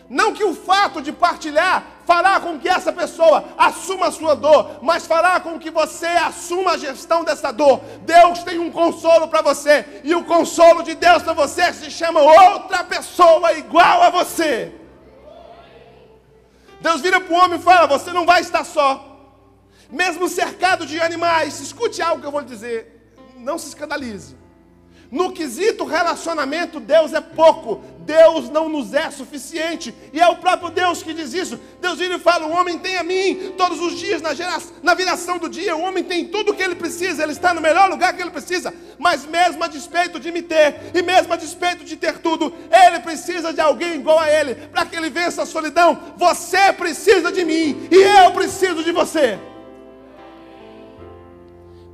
[0.10, 4.80] Não que o fato de partilhar fará com que essa pessoa assuma a sua dor,
[4.82, 7.80] mas fará com que você assuma a gestão dessa dor.
[8.02, 12.20] Deus tem um consolo para você, e o consolo de Deus para você se chama
[12.20, 14.74] outra pessoa igual a você.
[16.82, 19.10] Deus vira para o homem e fala: Você não vai estar só.
[19.90, 24.36] Mesmo cercado de animais, escute algo que eu vou lhe dizer, não se escandalize.
[25.14, 27.84] No quesito relacionamento, Deus é pouco.
[28.00, 29.94] Deus não nos é suficiente.
[30.12, 31.60] E é o próprio Deus que diz isso.
[31.80, 34.96] Deus vira e fala: O homem tem a mim todos os dias, na, geração, na
[34.96, 35.76] viração do dia.
[35.76, 37.22] O homem tem tudo o que ele precisa.
[37.22, 38.74] Ele está no melhor lugar que ele precisa.
[38.98, 43.00] Mas, mesmo a despeito de me ter, e mesmo a despeito de ter tudo, ele
[43.00, 46.16] precisa de alguém igual a ele, para que ele vença a solidão.
[46.18, 49.38] Você precisa de mim, e eu preciso de você.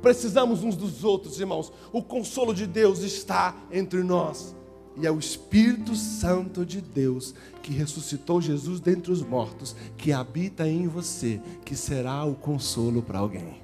[0.02, 1.72] Precisamos uns dos outros, irmãos.
[1.92, 4.54] O consolo de Deus está entre nós.
[4.96, 10.66] E é o Espírito Santo de Deus que ressuscitou Jesus dentre os mortos, que habita
[10.66, 13.62] em você, que será o consolo para alguém.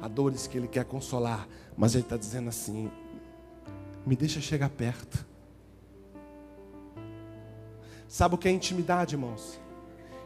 [0.00, 2.90] Há dores que Ele quer consolar, mas Ele está dizendo assim:
[4.06, 5.26] me deixa chegar perto.
[8.06, 9.58] Sabe o que é intimidade, irmãos?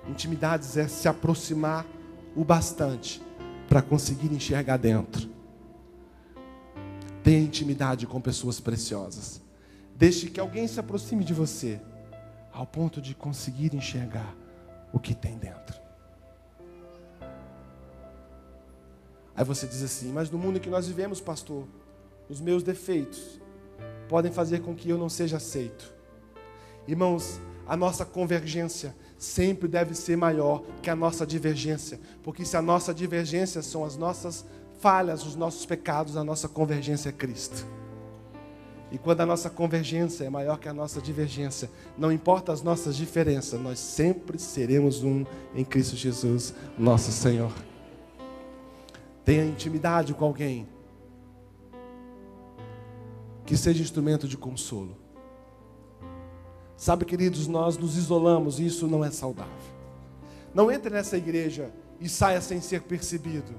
[0.08, 1.86] Intimidade é se aproximar
[2.36, 3.22] o bastante
[3.70, 5.30] para conseguir enxergar dentro.
[7.22, 9.40] Tenha intimidade com pessoas preciosas.
[9.94, 11.80] Deixe que alguém se aproxime de você,
[12.52, 14.34] ao ponto de conseguir enxergar
[14.92, 15.80] o que tem dentro.
[19.36, 21.68] Aí você diz assim: Mas no mundo em que nós vivemos, pastor,
[22.28, 23.40] os meus defeitos
[24.08, 25.94] podem fazer com que eu não seja aceito.
[26.88, 32.62] Irmãos, a nossa convergência sempre deve ser maior que a nossa divergência, porque se a
[32.62, 34.46] nossa divergência são as nossas
[34.80, 37.66] falhas, os nossos pecados, a nossa convergência é Cristo.
[38.90, 42.96] E quando a nossa convergência é maior que a nossa divergência, não importa as nossas
[42.96, 47.52] diferenças, nós sempre seremos um em Cristo Jesus, nosso Senhor.
[49.22, 50.66] Tenha intimidade com alguém
[53.44, 54.99] que seja instrumento de consolo.
[56.80, 59.52] Sabe, queridos, nós nos isolamos e isso não é saudável.
[60.54, 63.54] Não entre nessa igreja e saia sem ser percebido.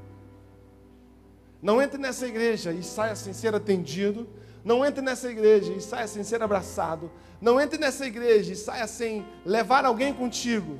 [1.61, 4.27] Não entre nessa igreja e saia sem ser atendido.
[4.65, 7.11] Não entre nessa igreja e saia sem ser abraçado.
[7.39, 10.79] Não entre nessa igreja e saia sem levar alguém contigo.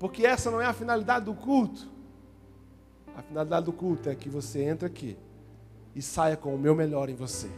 [0.00, 1.88] Porque essa não é a finalidade do culto.
[3.16, 5.16] A finalidade do culto é que você entre aqui
[5.94, 7.48] e saia com o meu melhor em você.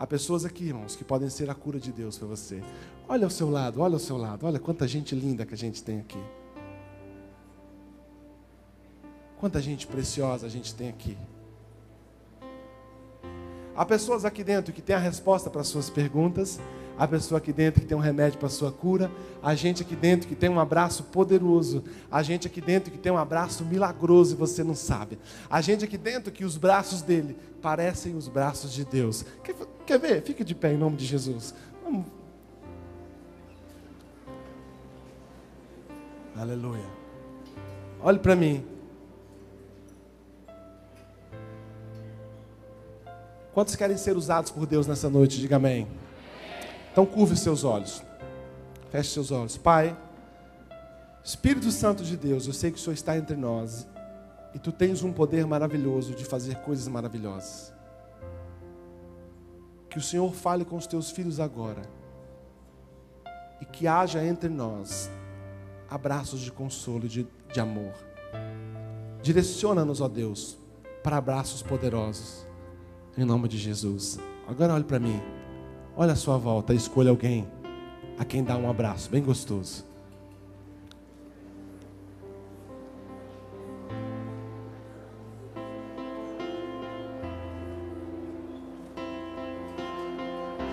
[0.00, 2.62] Há pessoas aqui, irmãos, que podem ser a cura de Deus para você.
[3.06, 5.82] Olha ao seu lado, olha ao seu lado, olha quanta gente linda que a gente
[5.82, 6.18] tem aqui.
[9.38, 11.18] Quanta gente preciosa a gente tem aqui.
[13.76, 16.58] Há pessoas aqui dentro que têm a resposta para suas perguntas,
[16.98, 19.10] há pessoa aqui dentro que tem um remédio para a sua cura,
[19.42, 23.10] há gente aqui dentro que tem um abraço poderoso, há gente aqui dentro que tem
[23.10, 27.36] um abraço milagroso e você não sabe, há gente aqui dentro que os braços dele
[27.60, 29.24] parecem os braços de Deus.
[29.44, 29.54] Quer,
[29.86, 30.22] quer ver?
[30.22, 31.54] Fique de pé em nome de Jesus.
[31.84, 32.06] Vamos.
[36.36, 36.86] Aleluia.
[38.02, 38.64] Olhe para mim.
[43.52, 45.38] Quantos querem ser usados por Deus nessa noite?
[45.38, 45.86] Diga amém.
[46.92, 48.02] Então curve seus olhos.
[48.90, 49.56] Feche seus olhos.
[49.56, 49.96] Pai,
[51.22, 53.86] Espírito Santo de Deus, eu sei que o Senhor está entre nós
[54.54, 57.72] e tu tens um poder maravilhoso de fazer coisas maravilhosas.
[59.88, 61.82] Que o Senhor fale com os teus filhos agora
[63.60, 65.10] e que haja entre nós
[65.88, 67.92] abraços de consolo e de, de amor.
[69.22, 70.56] Direciona-nos, ó Deus,
[71.02, 72.46] para abraços poderosos
[73.16, 74.18] em nome de Jesus.
[74.48, 75.39] Agora olhe para mim.
[76.00, 76.72] Olha a sua volta.
[76.72, 77.46] Escolha alguém
[78.18, 79.84] a quem dar um abraço bem gostoso.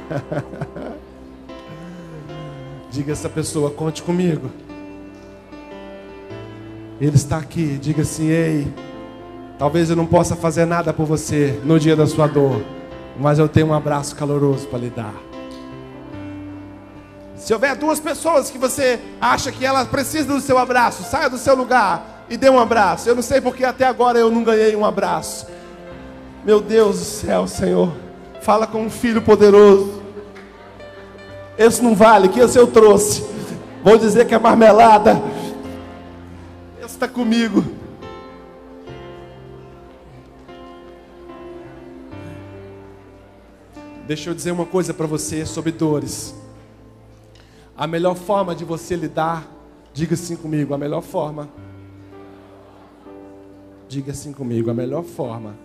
[2.89, 4.49] Diga essa pessoa, conte comigo.
[7.01, 7.77] Ele está aqui.
[7.77, 8.65] Diga assim: Ei,
[9.57, 12.61] Talvez eu não possa fazer nada por você no dia da sua dor,
[13.19, 15.13] mas eu tenho um abraço caloroso para lhe dar.
[17.35, 21.37] Se houver duas pessoas que você acha que elas precisam do seu abraço, saia do
[21.37, 23.07] seu lugar e dê um abraço.
[23.07, 25.47] Eu não sei porque até agora eu não ganhei um abraço.
[26.43, 27.93] Meu Deus do céu, Senhor,
[28.41, 30.01] fala com um filho poderoso.
[31.57, 33.25] Esse não vale, que esse eu trouxe.
[33.83, 35.21] Vou dizer que é marmelada.
[36.79, 37.76] Esse está comigo.
[44.07, 46.33] Deixa eu dizer uma coisa para você sobre dores.
[47.77, 49.45] A melhor forma de você lidar,
[49.93, 51.49] diga assim comigo, a melhor forma.
[53.89, 55.55] Diga assim comigo, a melhor forma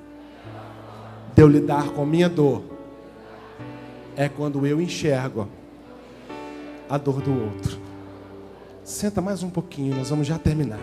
[1.37, 2.63] de eu lidar com minha dor
[4.17, 5.49] é quando eu enxergo
[6.91, 7.79] a dor do outro.
[8.83, 10.81] Senta mais um pouquinho, nós vamos já terminar.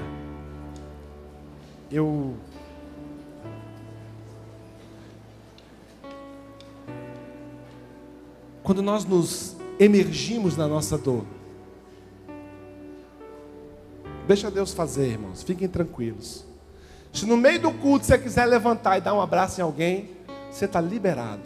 [1.91, 2.35] Eu
[8.69, 11.25] quando nós nos emergimos na nossa dor.
[14.27, 16.45] Deixa Deus fazer, irmãos, fiquem tranquilos.
[17.11, 20.11] Se no meio do culto você quiser levantar e dar um abraço em alguém,
[20.51, 21.41] você está liberado.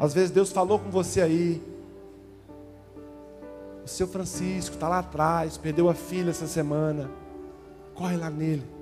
[0.00, 1.62] Às vezes Deus falou com você aí.
[3.84, 7.08] O seu Francisco está lá atrás, perdeu a filha essa semana.
[7.94, 8.79] Corre lá nele.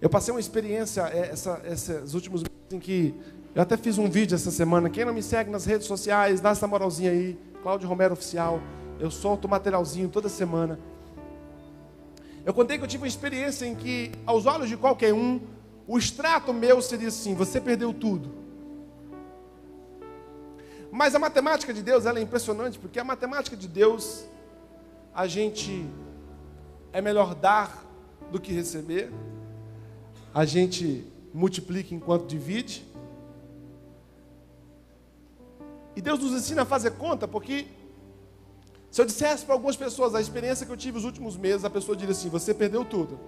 [0.00, 3.14] Eu passei uma experiência é, essa, esses últimos meses em que
[3.54, 4.88] eu até fiz um vídeo essa semana.
[4.88, 7.36] Quem não me segue nas redes sociais, dá essa moralzinha aí.
[7.62, 8.60] Cláudio Romero Oficial.
[9.00, 10.78] Eu solto materialzinho toda semana.
[12.44, 15.40] Eu contei que eu tive uma experiência em que, aos olhos de qualquer um,
[15.86, 18.30] o extrato meu seria assim: você perdeu tudo.
[20.92, 24.24] Mas a matemática de Deus ela é impressionante, porque a matemática de Deus,
[25.12, 25.84] a gente
[26.92, 27.84] é melhor dar
[28.30, 29.10] do que receber
[30.34, 32.86] a gente multiplica enquanto divide.
[35.96, 37.66] E Deus nos ensina a fazer conta, porque
[38.90, 41.70] se eu dissesse para algumas pessoas a experiência que eu tive os últimos meses, a
[41.70, 43.18] pessoa diria assim: você perdeu tudo.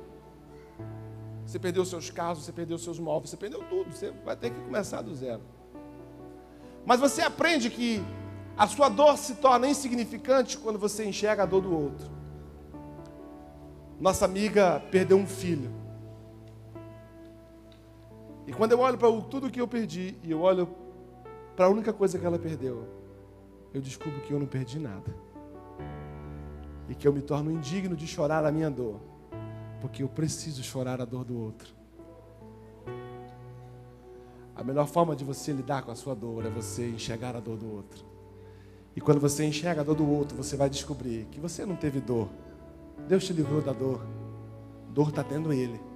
[1.44, 3.92] Você perdeu seus carros, você perdeu seus móveis, você perdeu tudo.
[3.92, 5.42] Você vai ter que começar do zero.
[6.86, 8.00] Mas você aprende que
[8.56, 12.08] a sua dor se torna insignificante quando você enxerga a dor do outro.
[13.98, 15.79] Nossa amiga perdeu um filho.
[18.50, 20.68] E quando eu olho para tudo que eu perdi e eu olho
[21.54, 22.84] para a única coisa que ela perdeu,
[23.72, 25.14] eu descubro que eu não perdi nada.
[26.88, 28.98] E que eu me torno indigno de chorar a minha dor,
[29.80, 31.72] porque eu preciso chorar a dor do outro.
[34.56, 37.56] A melhor forma de você lidar com a sua dor é você enxergar a dor
[37.56, 38.04] do outro.
[38.96, 42.00] E quando você enxerga a dor do outro, você vai descobrir que você não teve
[42.00, 42.28] dor.
[43.07, 44.05] Deus te livrou da dor.
[44.92, 45.89] Dor está tendo ele.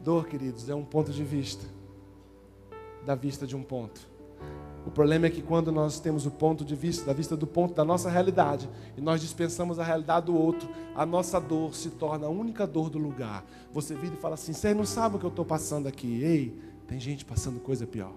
[0.00, 1.64] Dor, queridos, é um ponto de vista,
[3.04, 4.08] da vista de um ponto.
[4.86, 7.74] O problema é que quando nós temos o ponto de vista, da vista do ponto
[7.74, 12.26] da nossa realidade, e nós dispensamos a realidade do outro, a nossa dor se torna
[12.26, 13.44] a única dor do lugar.
[13.72, 16.22] Você vira e fala assim: você não sabe o que eu estou passando aqui.
[16.22, 18.12] Ei, tem gente passando coisa pior.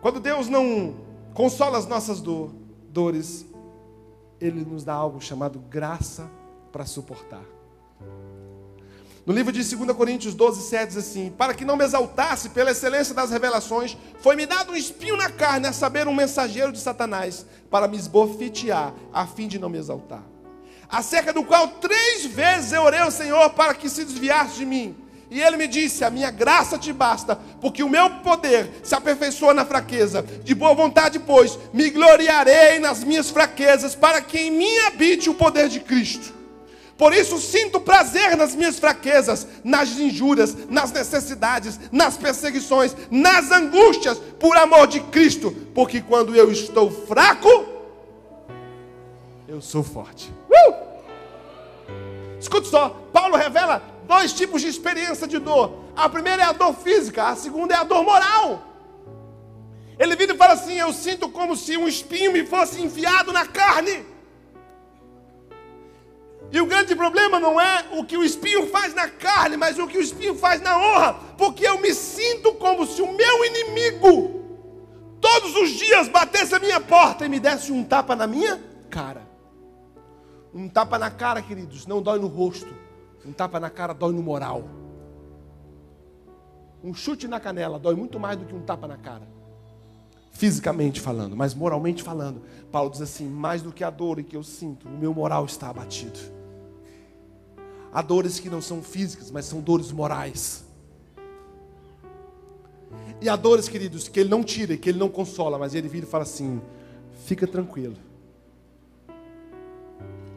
[0.00, 0.96] Quando Deus não
[1.34, 2.52] consola as nossas dor,
[2.90, 3.46] dores,
[4.40, 6.28] Ele nos dá algo chamado graça
[6.72, 7.57] para suportar.
[9.28, 12.70] No livro de 2 Coríntios 12, 7 diz assim: Para que não me exaltasse pela
[12.70, 17.44] excelência das revelações, foi-me dado um espinho na carne, a saber, um mensageiro de Satanás,
[17.70, 20.22] para me esbofetear, a fim de não me exaltar.
[20.88, 24.96] Acerca do qual três vezes eu orei ao Senhor para que se desviasse de mim.
[25.30, 29.52] E ele me disse: A minha graça te basta, porque o meu poder se aperfeiçoa
[29.52, 30.22] na fraqueza.
[30.42, 35.34] De boa vontade, pois, me gloriarei nas minhas fraquezas, para que em mim habite o
[35.34, 36.37] poder de Cristo.
[36.98, 44.18] Por isso sinto prazer nas minhas fraquezas, nas injúrias, nas necessidades, nas perseguições, nas angústias,
[44.40, 47.66] por amor de Cristo, porque quando eu estou fraco,
[49.46, 50.32] eu sou forte.
[50.50, 50.88] Uh!
[52.40, 55.78] Escute só, Paulo revela dois tipos de experiência de dor.
[55.96, 58.64] A primeira é a dor física, a segunda é a dor moral.
[59.96, 63.46] Ele vira e fala assim: Eu sinto como se um espinho me fosse enfiado na
[63.46, 64.04] carne.
[66.50, 69.86] E o grande problema não é o que o espinho faz na carne, mas o
[69.86, 74.38] que o espinho faz na honra, porque eu me sinto como se o meu inimigo
[75.20, 79.28] todos os dias batesse a minha porta e me desse um tapa na minha cara.
[80.54, 82.74] Um tapa na cara, queridos, não dói no rosto.
[83.26, 84.64] Um tapa na cara dói no moral.
[86.82, 89.28] Um chute na canela dói muito mais do que um tapa na cara.
[90.30, 92.40] Fisicamente falando, mas moralmente falando.
[92.70, 95.68] Paulo diz assim: mais do que a dor que eu sinto, o meu moral está
[95.68, 96.37] abatido.
[97.92, 100.64] Há dores que não são físicas, mas são dores morais.
[103.20, 106.06] E há dores, queridos, que ele não tira, que ele não consola, mas ele vira
[106.06, 106.60] e fala assim:
[107.24, 107.96] fica tranquilo,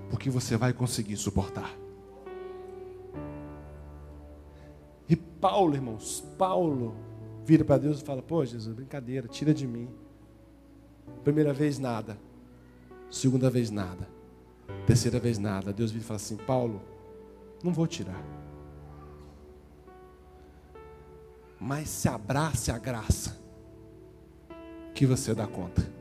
[0.09, 1.71] porque você vai conseguir suportar.
[5.07, 6.95] E Paulo, irmãos, Paulo
[7.45, 9.87] vira para Deus e fala: pô, Jesus, brincadeira, tira de mim.
[11.23, 12.17] Primeira vez nada,
[13.11, 14.07] segunda vez nada,
[14.87, 15.71] terceira vez nada.
[15.71, 16.81] Deus vira e fala assim: Paulo,
[17.63, 18.23] não vou tirar.
[21.59, 23.39] Mas se abrace a graça
[24.95, 25.91] que você dá conta.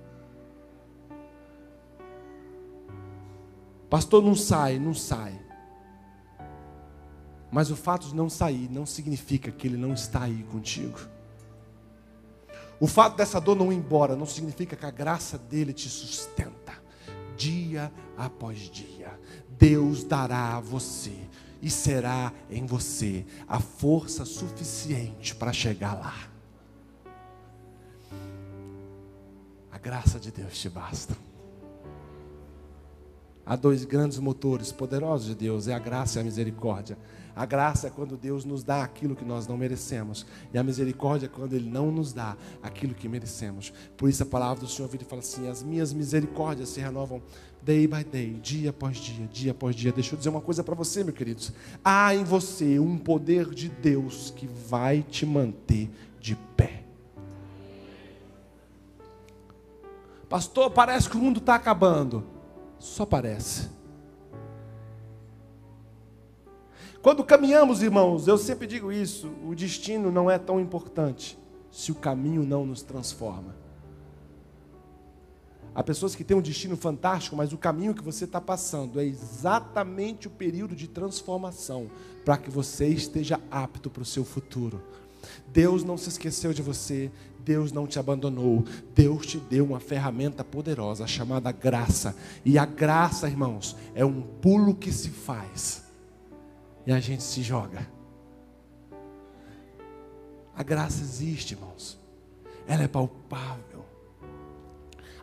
[3.89, 5.39] Pastor, não sai, não sai.
[7.51, 10.99] Mas o fato de não sair não significa que ele não está aí contigo.
[12.79, 16.73] O fato dessa dor não ir embora não significa que a graça dele te sustenta
[17.37, 19.19] dia após dia.
[19.59, 21.29] Deus dará a você
[21.63, 26.31] e será em você a força suficiente para chegar lá.
[29.71, 31.17] A graça de Deus te basta.
[33.45, 36.97] Há dois grandes motores poderosos de Deus: é a graça e a misericórdia.
[37.35, 41.27] A graça é quando Deus nos dá aquilo que nós não merecemos, e a misericórdia
[41.27, 43.73] é quando Ele não nos dá aquilo que merecemos.
[43.97, 47.23] Por isso a palavra do Senhor vira e fala assim: As minhas misericórdias se renovam
[47.63, 49.93] day by day, dia após dia, dia após dia.
[49.93, 51.53] Deixa eu dizer uma coisa para você, meus queridos.
[51.85, 56.85] Há em você um poder de Deus que vai te manter de pé.
[60.29, 62.25] Pastor, parece que o mundo está acabando.
[62.79, 63.69] Só parece.
[67.03, 71.39] Quando caminhamos, irmãos, eu sempre digo isso: o destino não é tão importante
[71.71, 73.60] se o caminho não nos transforma.
[75.81, 79.05] Há pessoas que têm um destino fantástico, mas o caminho que você está passando é
[79.07, 81.91] exatamente o período de transformação
[82.23, 84.83] para que você esteja apto para o seu futuro.
[85.49, 87.11] Deus não se esqueceu de você,
[87.43, 88.63] Deus não te abandonou,
[88.95, 92.15] Deus te deu uma ferramenta poderosa chamada graça.
[92.45, 95.83] E a graça, irmãos, é um pulo que se faz
[96.87, 97.89] e a gente se joga.
[100.55, 101.99] A graça existe, irmãos,
[102.67, 103.80] ela é palpável.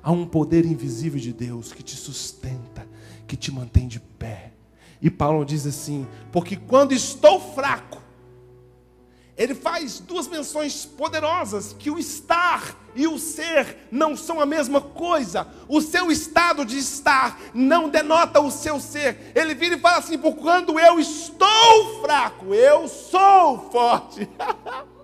[0.07, 2.87] Há um poder invisível de Deus que te sustenta,
[3.27, 4.53] que te mantém de pé.
[5.01, 8.01] E Paulo diz assim: porque quando estou fraco,
[9.35, 14.79] ele faz duas menções poderosas: que o estar e o ser não são a mesma
[14.79, 15.45] coisa.
[15.67, 19.33] O seu estado de estar não denota o seu ser.
[19.35, 24.25] Ele vira e fala assim: por quando eu estou fraco, eu sou forte.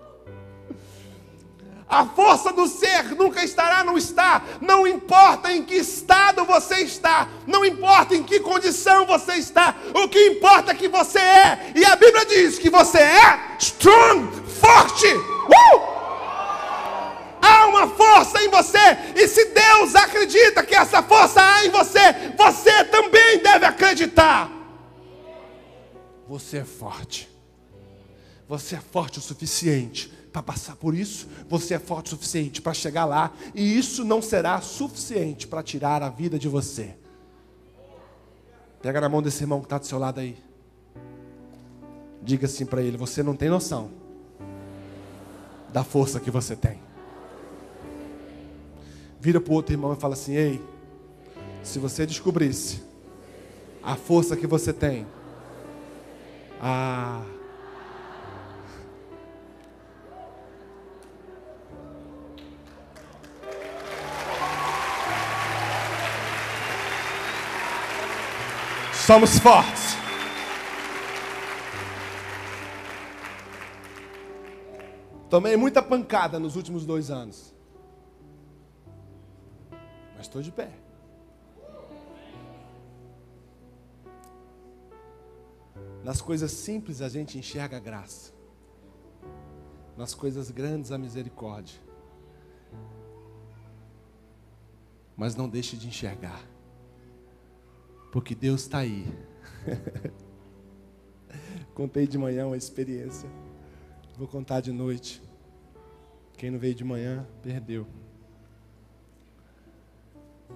[1.88, 4.42] A força do ser nunca estará no estar.
[4.60, 10.08] Não importa em que estado você está, não importa em que condição você está, o
[10.08, 11.72] que importa é que você é.
[11.74, 15.06] E a Bíblia diz que você é strong, forte.
[15.06, 15.94] Uh!
[17.42, 18.78] Há uma força em você,
[19.14, 24.50] e se Deus acredita que essa força há em você, você também deve acreditar.
[26.26, 27.28] Você é forte.
[28.48, 32.74] Você é forte o suficiente para passar por isso, você é forte o suficiente para
[32.74, 36.96] chegar lá, e isso não será suficiente para tirar a vida de você.
[38.82, 40.36] Pega na mão desse irmão que está do seu lado aí.
[42.20, 43.92] Diga assim para ele: Você não tem noção
[45.72, 46.80] da força que você tem.
[49.20, 50.60] Vira para o outro irmão e fala assim: Ei,
[51.62, 52.82] se você descobrisse
[53.80, 55.06] a força que você tem,
[56.60, 57.22] ah.
[69.06, 69.98] Somos fortes.
[75.28, 77.54] Tomei muita pancada nos últimos dois anos.
[80.16, 80.70] Mas estou de pé.
[86.02, 88.32] Nas coisas simples a gente enxerga a graça.
[89.98, 91.78] Nas coisas grandes a misericórdia.
[95.14, 96.53] Mas não deixe de enxergar.
[98.14, 99.04] Porque Deus está aí.
[101.74, 103.28] Contei de manhã uma experiência.
[104.16, 105.20] Vou contar de noite.
[106.36, 107.88] Quem não veio de manhã, perdeu.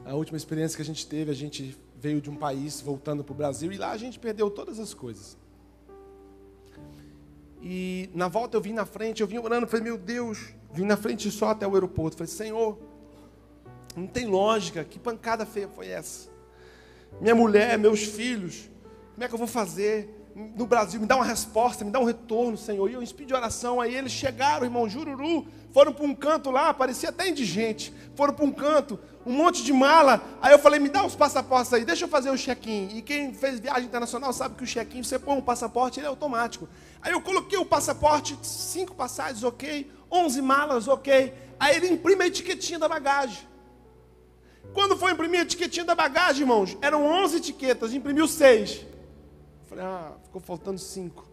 [0.05, 3.33] A última experiência que a gente teve, a gente veio de um país voltando para
[3.33, 5.37] o Brasil e lá a gente perdeu todas as coisas.
[7.61, 10.97] E na volta eu vim na frente, eu vim orando, falei, meu Deus, vim na
[10.97, 12.19] frente só até o aeroporto.
[12.19, 12.79] Falei, Senhor,
[13.97, 16.38] não tem lógica, que pancada feia foi essa?
[17.21, 18.71] Minha mulher, meus filhos,
[19.15, 20.19] como é que eu vou fazer?
[20.55, 22.89] no Brasil, me dá uma resposta, me dá um retorno, Senhor.
[22.89, 27.09] E eu de oração, aí eles chegaram, irmão Jururu, foram para um canto lá, parecia
[27.09, 27.93] até indigente.
[28.15, 30.23] Foram para um canto, um monte de mala.
[30.41, 32.89] Aí eu falei, me dá os passaportes aí, deixa eu fazer o check-in.
[32.97, 36.09] E quem fez viagem internacional sabe que o check-in, você põe um passaporte, ele é
[36.09, 36.69] automático.
[37.03, 39.91] Aí eu coloquei o passaporte, cinco passagens, ok.
[40.11, 41.35] Onze malas, ok.
[41.59, 43.47] Aí ele imprime a etiquetinha da bagagem.
[44.73, 48.87] Quando foi imprimir a etiquetinha da bagagem, irmãos, eram onze etiquetas, imprimiu seis.
[49.67, 51.27] Falei, ah, ficou faltando cinco.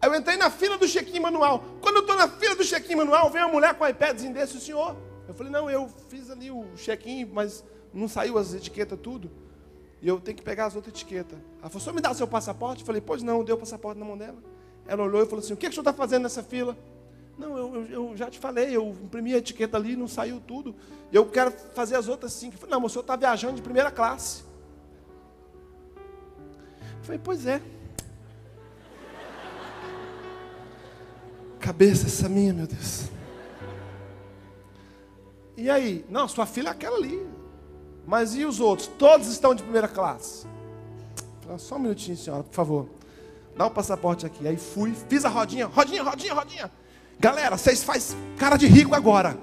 [0.00, 1.64] Aí eu entrei na fila do check-in manual.
[1.80, 4.56] Quando eu estou na fila do check-in manual, vem uma mulher com um iPadzinho desse,
[4.56, 4.96] o senhor.
[5.26, 9.30] Eu falei, não, eu fiz ali o check-in, mas não saiu as etiquetas tudo.
[10.02, 11.38] E eu tenho que pegar as outras etiquetas.
[11.60, 12.82] Ela falou, senhor me dá o seu passaporte?
[12.82, 14.36] Eu falei, pois não, deu o passaporte na mão dela.
[14.86, 16.76] Ela olhou e falou assim, o que, que o senhor está fazendo nessa fila?
[17.36, 20.74] Não, eu, eu, eu, já te falei, eu imprimi a etiqueta ali, não saiu tudo.
[21.12, 22.54] Eu quero fazer as outras cinco.
[22.54, 24.44] Eu falei, não, o senhor está viajando de primeira classe.
[27.02, 27.60] Falei, pois é.
[31.58, 33.08] Cabeça essa minha, meu Deus.
[35.56, 36.04] E aí?
[36.08, 37.26] Não, sua filha é aquela ali.
[38.06, 38.86] Mas e os outros?
[38.86, 40.46] Todos estão de primeira classe.
[41.40, 42.88] Falei, Só um minutinho, senhora, por favor.
[43.56, 44.46] Dá o passaporte aqui.
[44.46, 46.70] Aí fui, fiz a rodinha, rodinha, rodinha, rodinha.
[47.24, 49.38] Galera, vocês faz cara de rico agora.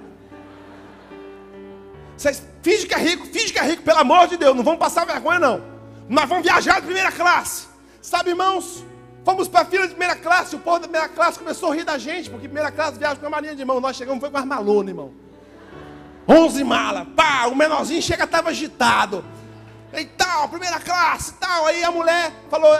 [2.15, 4.77] Vocês finge que é rico, finge que é rico, pelo amor de Deus, não vão
[4.77, 5.63] passar vergonha não.
[6.07, 7.65] Nós vamos viajar de primeira classe.
[7.99, 8.85] Sabe, irmãos?
[9.25, 10.55] Fomos para a fila de primeira classe.
[10.55, 13.25] O povo da primeira classe começou a rir da gente, porque primeira classe viaja com
[13.25, 13.79] a marinha de mão.
[13.79, 15.11] Nós chegamos, foi com as malonas, irmão.
[16.27, 17.07] Onze malas.
[17.15, 19.25] Pá, o menorzinho chega, estava agitado.
[19.91, 21.65] E tal, primeira classe, tal.
[21.65, 22.75] Aí a mulher falou,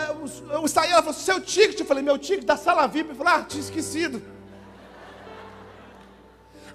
[0.51, 1.79] eu saí, ela falou, seu ticket.
[1.79, 3.09] Eu falei, meu ticket da sala VIP.
[3.09, 4.21] Eu falei, ah, tinha esquecido.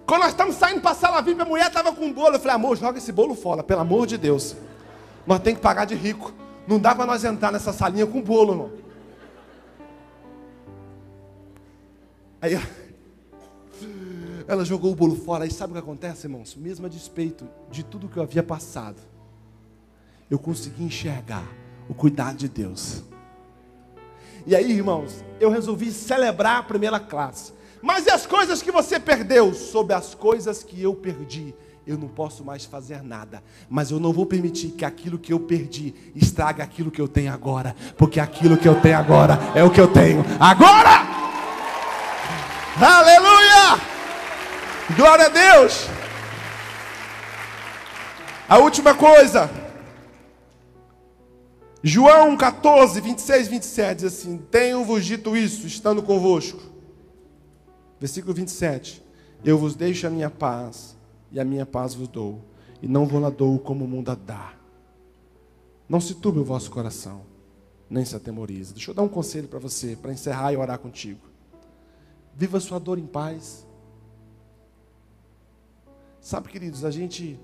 [0.07, 2.37] Quando nós estamos saindo para a sala VIP, a mulher estava com um bolo.
[2.37, 4.55] Eu falei, amor, joga esse bolo fora, pelo amor de Deus.
[5.27, 6.33] Nós temos que pagar de rico.
[6.67, 8.71] Não dá para nós entrar nessa salinha com bolo, irmão.
[12.41, 12.53] Aí
[14.47, 15.45] ela jogou o bolo fora.
[15.45, 16.55] E sabe o que acontece, irmãos?
[16.55, 19.03] Mesmo a despeito de tudo que eu havia passado,
[20.31, 21.45] eu consegui enxergar
[21.89, 23.03] o cuidado de Deus.
[24.47, 27.56] E aí, irmãos, eu resolvi celebrar a primeira classe.
[27.83, 29.55] Mas e as coisas que você perdeu?
[29.55, 31.55] Sobre as coisas que eu perdi,
[31.87, 35.39] eu não posso mais fazer nada, mas eu não vou permitir que aquilo que eu
[35.39, 39.71] perdi estrague aquilo que eu tenho agora, porque aquilo que eu tenho agora é o
[39.71, 41.07] que eu tenho agora.
[42.81, 43.81] Aleluia!
[44.97, 45.87] Glória a Deus!
[48.49, 49.51] A última coisa,
[51.83, 56.76] João 14, 26, 27 diz assim: Tenho-vos dito isso, estando convosco.
[57.99, 59.03] Versículo 27.
[59.45, 60.97] Eu vos deixo a minha paz
[61.31, 62.41] e a minha paz vos dou,
[62.81, 64.55] e não vou lá dou como o mundo a dá.
[65.89, 67.23] Não se turbe o vosso coração,
[67.89, 68.73] nem se atemorize.
[68.73, 71.21] Deixa eu dar um conselho para você, para encerrar e orar contigo.
[72.35, 73.67] Viva sua dor em paz.
[76.21, 77.39] Sabe, queridos, a gente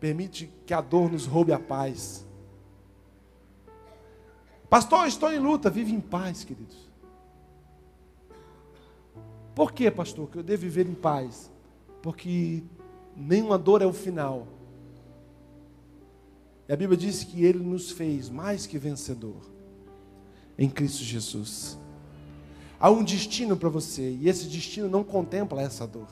[0.00, 2.26] permite que a dor nos roube a paz.
[4.70, 6.83] Pastor, estou em luta, vive em paz, queridos.
[9.54, 11.50] Por que, pastor, que eu devo viver em paz?
[12.02, 12.62] Porque
[13.16, 14.48] nenhuma dor é o final.
[16.68, 19.36] E a Bíblia diz que ele nos fez mais que vencedor
[20.58, 21.78] em Cristo Jesus.
[22.80, 26.08] Há um destino para você e esse destino não contempla essa dor.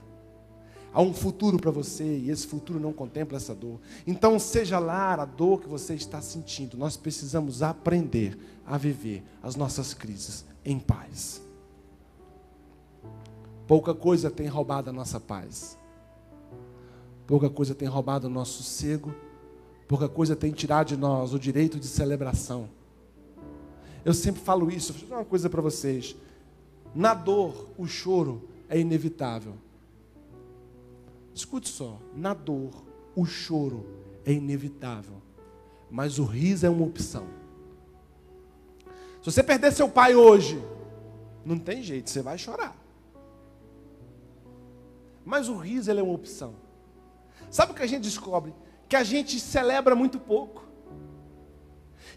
[0.95, 3.81] Há um futuro para você e esse futuro não contempla essa dor.
[4.07, 9.57] Então, seja lá a dor que você está sentindo, nós precisamos aprender a viver as
[9.57, 11.43] nossas crises em paz.
[13.67, 15.79] Pouca coisa tem roubado a nossa paz.
[17.27, 19.15] Pouca coisa tem roubado o nosso sossego.
[19.87, 22.69] Pouca coisa tem tirado de nós o direito de celebração.
[24.05, 26.17] Eu sempre falo isso, vou dizer uma coisa para vocês.
[26.95, 29.55] Na dor, o choro é inevitável.
[31.35, 32.71] Escute só, na dor,
[33.15, 33.87] o choro
[34.25, 35.17] é inevitável,
[35.91, 37.27] mas o riso é uma opção.
[39.23, 40.63] Se você perder seu pai hoje,
[41.45, 42.77] não tem jeito, você vai chorar.
[45.25, 46.55] Mas o riso é uma opção.
[47.51, 48.55] Sabe o que a gente descobre?
[48.89, 50.65] Que a gente celebra muito pouco.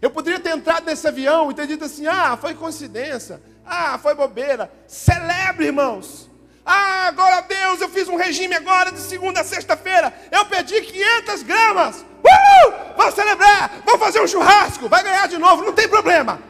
[0.00, 4.14] Eu poderia ter entrado nesse avião e ter dito assim: ah, foi coincidência, ah, foi
[4.14, 4.70] bobeira.
[4.86, 6.30] Celebre, irmãos.
[6.64, 10.12] Ah, glória a Deus, eu fiz um regime agora de segunda a sexta-feira.
[10.32, 12.04] Eu perdi 500 gramas.
[12.24, 12.74] Uhul!
[12.96, 14.88] Vamos celebrar, vamos fazer um churrasco.
[14.88, 16.40] Vai ganhar de novo, não tem problema.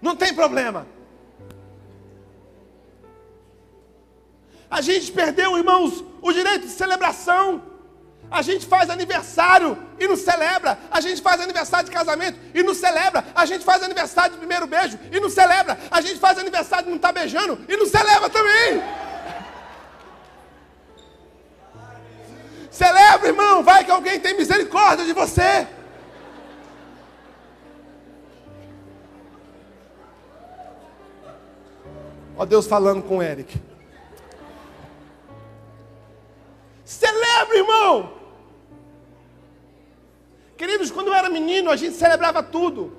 [0.00, 0.84] Não tem problema.
[4.72, 7.60] A gente perdeu, irmãos, o direito de celebração.
[8.30, 10.78] A gente faz aniversário e não celebra.
[10.90, 13.22] A gente faz aniversário de casamento e não celebra.
[13.34, 15.78] A gente faz aniversário de primeiro beijo e não celebra.
[15.90, 18.82] A gente faz aniversário de não estar tá beijando e não celebra também.
[22.70, 23.62] Celebra, irmão.
[23.62, 25.68] Vai que alguém tem misericórdia de você.
[32.38, 33.71] Ó Deus falando com o Eric.
[41.72, 42.92] A gente celebrava tudo.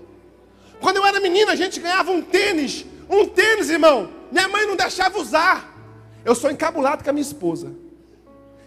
[0.79, 2.85] Quando eu era menino, a gente ganhava um tênis.
[3.09, 4.09] Um tênis, irmão.
[4.31, 5.73] Minha mãe não deixava usar.
[6.25, 7.73] Eu sou encabulado com a minha esposa.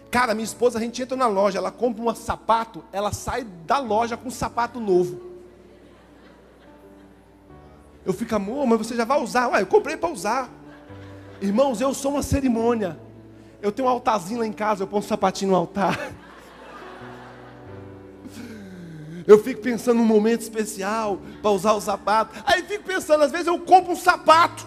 [0.09, 3.79] Cara, minha esposa, a gente entra na loja, ela compra um sapato, ela sai da
[3.79, 5.21] loja com um sapato novo.
[8.05, 9.47] Eu fico, amor, mas você já vai usar?
[9.49, 10.49] Ué, eu comprei para usar.
[11.41, 12.97] Irmãos, eu sou uma cerimônia.
[13.61, 15.99] Eu tenho um altarzinho lá em casa, eu ponho um sapatinho no altar.
[19.27, 22.41] Eu fico pensando num momento especial para usar o sapato.
[22.45, 24.65] Aí fico pensando, às vezes eu compro um sapato,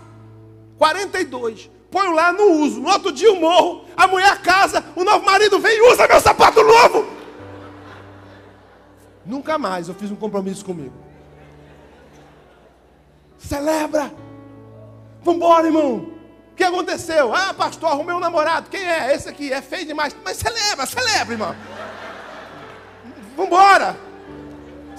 [0.77, 2.79] 42, ponho lá, não uso.
[2.79, 6.21] No outro dia eu morro, a mulher casa, o novo marido vem e usa meu
[6.21, 7.09] sapato novo.
[9.25, 10.95] Nunca mais eu fiz um compromisso comigo.
[13.39, 14.13] Celebra.
[15.23, 16.13] Vambora, irmão.
[16.53, 17.35] O que aconteceu?
[17.35, 18.69] Ah, pastor, arrumei um namorado.
[18.69, 19.15] Quem é?
[19.15, 19.51] Esse aqui.
[19.51, 20.15] É feio demais.
[20.23, 21.57] Mas celebra, celebra, irmão.
[23.37, 24.10] Vambora.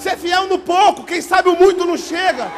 [0.02, 2.52] Ser fiel no pouco, quem sabe o muito não chega.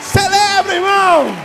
[0.00, 1.36] Celebra, irmão.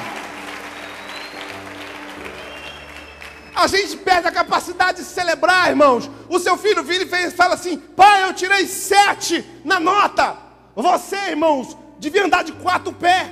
[3.53, 6.09] A gente perde a capacidade de celebrar, irmãos.
[6.29, 10.37] O seu filho vira e fala assim: Pai, eu tirei sete na nota.
[10.73, 13.27] Você, irmãos, devia andar de quatro pés.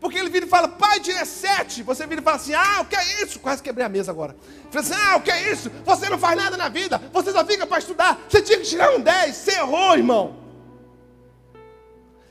[0.00, 1.82] Porque ele vira e fala, pai, tira sete.
[1.82, 3.38] Você vira e fala assim, ah, o que é isso?
[3.38, 4.34] Quase quebrei a mesa agora.
[4.70, 5.70] Fala assim, ah, o que é isso?
[5.84, 7.00] Você não faz nada na vida.
[7.12, 8.18] Você só fica para estudar.
[8.26, 9.36] Você tinha que tirar um dez.
[9.36, 10.36] Você errou, irmão.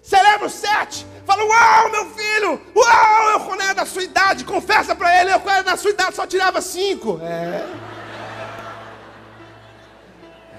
[0.01, 1.05] Celebra o sete.
[1.27, 2.61] Fala, uau, meu filho.
[2.75, 4.45] Uau, eu quando era da sua idade.
[4.45, 7.19] Confessa para ele, eu quando era da sua idade só tirava cinco.
[7.21, 7.67] É.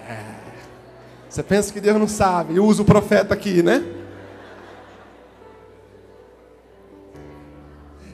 [0.09, 0.35] é.
[1.29, 2.55] Você pensa que Deus não sabe.
[2.55, 4.00] Eu uso o profeta aqui, né?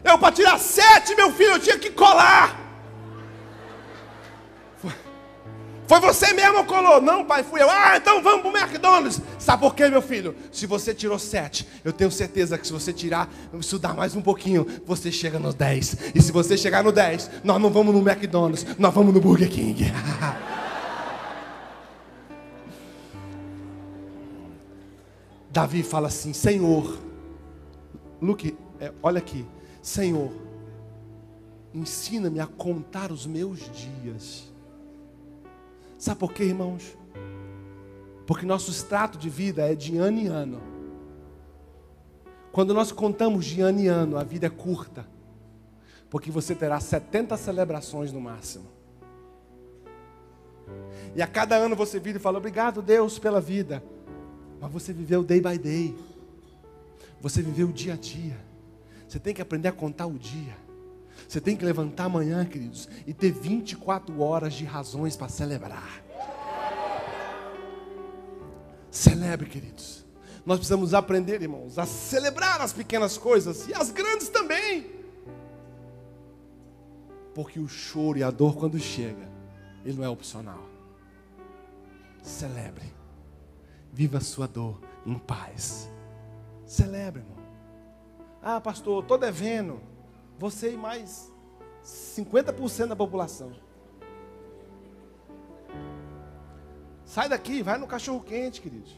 [0.06, 2.66] Eu, para tirar sete, meu filho, eu tinha que colar.
[5.86, 7.00] Foi você mesmo que colou?
[7.00, 7.70] Não, pai, fui eu.
[7.70, 9.20] Ah, então vamos para o McDonald's.
[9.38, 10.34] Sabe por quê, meu filho?
[10.50, 13.28] Se você tirou sete, eu tenho certeza que se você tirar,
[13.58, 15.96] estudar mais um pouquinho, você chega nos dez.
[16.12, 19.48] E se você chegar no dez, nós não vamos no McDonald's, nós vamos no Burger
[19.48, 19.92] King.
[25.50, 26.98] Davi fala assim: Senhor,
[28.20, 29.46] Luke, é, olha aqui.
[29.86, 30.32] Senhor,
[31.72, 34.52] ensina-me a contar os meus dias.
[35.96, 36.98] Sabe por quê, irmãos?
[38.26, 40.60] Porque nosso extrato de vida é de ano em ano.
[42.50, 45.06] Quando nós contamos de ano em ano, a vida é curta.
[46.10, 48.66] Porque você terá 70 celebrações no máximo.
[51.14, 53.80] E a cada ano você vira e fala: Obrigado, Deus, pela vida.
[54.60, 55.96] Mas você viveu day by day.
[57.20, 58.45] Você viveu dia a dia.
[59.06, 60.56] Você tem que aprender a contar o dia.
[61.28, 66.02] Você tem que levantar amanhã, queridos, e ter 24 horas de razões para celebrar.
[68.90, 70.04] Celebre, queridos.
[70.44, 74.90] Nós precisamos aprender, irmãos, a celebrar as pequenas coisas e as grandes também.
[77.34, 79.28] Porque o choro e a dor, quando chega,
[79.84, 80.64] ele não é opcional.
[82.22, 82.94] Celebre.
[83.92, 85.88] Viva a sua dor em paz.
[86.64, 87.45] Celebre, irmão.
[88.48, 89.80] Ah, pastor, estou devendo.
[90.38, 91.32] Você e mais
[91.84, 93.50] 50% da população.
[97.04, 98.88] Sai daqui, vai no cachorro quente, querido.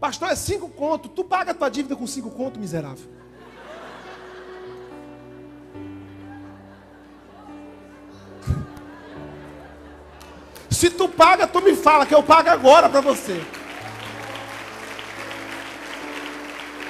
[0.00, 1.08] Pastor, é cinco conto.
[1.08, 3.08] Tu paga tua dívida com cinco conto, miserável.
[10.68, 13.40] Se tu paga, tu me fala que eu pago agora para você.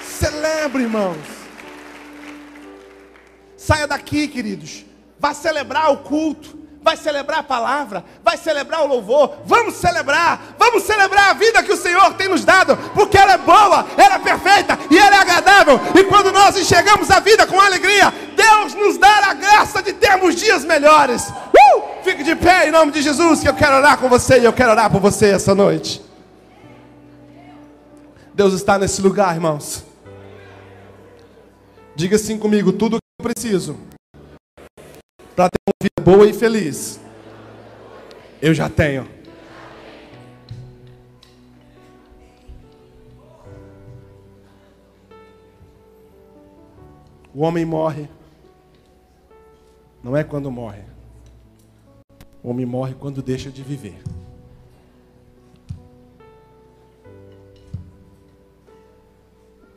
[0.02, 1.31] Celebre, irmãos.
[3.64, 4.84] Saia daqui, queridos.
[5.18, 9.38] Vá celebrar o culto vai celebrar a palavra, vai celebrar o louvor.
[9.46, 13.38] Vamos celebrar, vamos celebrar a vida que o Senhor tem nos dado, porque ela é
[13.38, 15.80] boa, ela é perfeita e ela é agradável.
[15.94, 20.34] E quando nós enxergamos a vida com alegria, Deus nos dá a graça de termos
[20.34, 21.28] dias melhores.
[21.28, 22.02] Uh!
[22.02, 24.52] Fique de pé em nome de Jesus, que eu quero orar com você e eu
[24.52, 26.02] quero orar por você essa noite.
[28.34, 29.84] Deus está nesse lugar, irmãos.
[31.94, 33.78] Diga assim comigo: tudo preciso
[35.34, 37.00] para ter uma vida boa e feliz.
[38.40, 39.08] Eu já tenho.
[47.34, 48.08] O homem morre.
[50.02, 50.82] Não é quando morre.
[52.42, 54.02] O homem morre quando deixa de viver.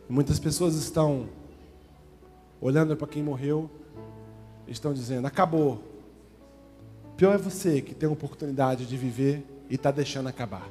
[0.09, 1.29] Muitas pessoas estão
[2.59, 3.69] olhando para quem morreu
[4.67, 5.83] estão dizendo: acabou.
[7.17, 10.69] Pior é você que tem a oportunidade de viver e está deixando acabar.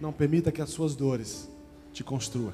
[0.00, 1.48] Não permita que as suas dores
[1.92, 2.52] te construam.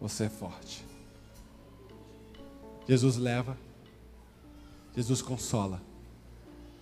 [0.00, 0.84] Você é forte.
[2.88, 3.56] Jesus leva,
[4.96, 5.82] Jesus consola,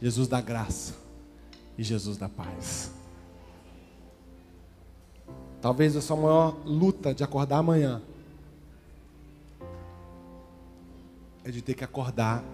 [0.01, 0.95] Jesus dá graça
[1.77, 2.96] e Jesus dá paz.
[5.61, 8.03] Talvez a sua maior luta de acordar amanhã
[11.45, 12.45] é de ter que acordar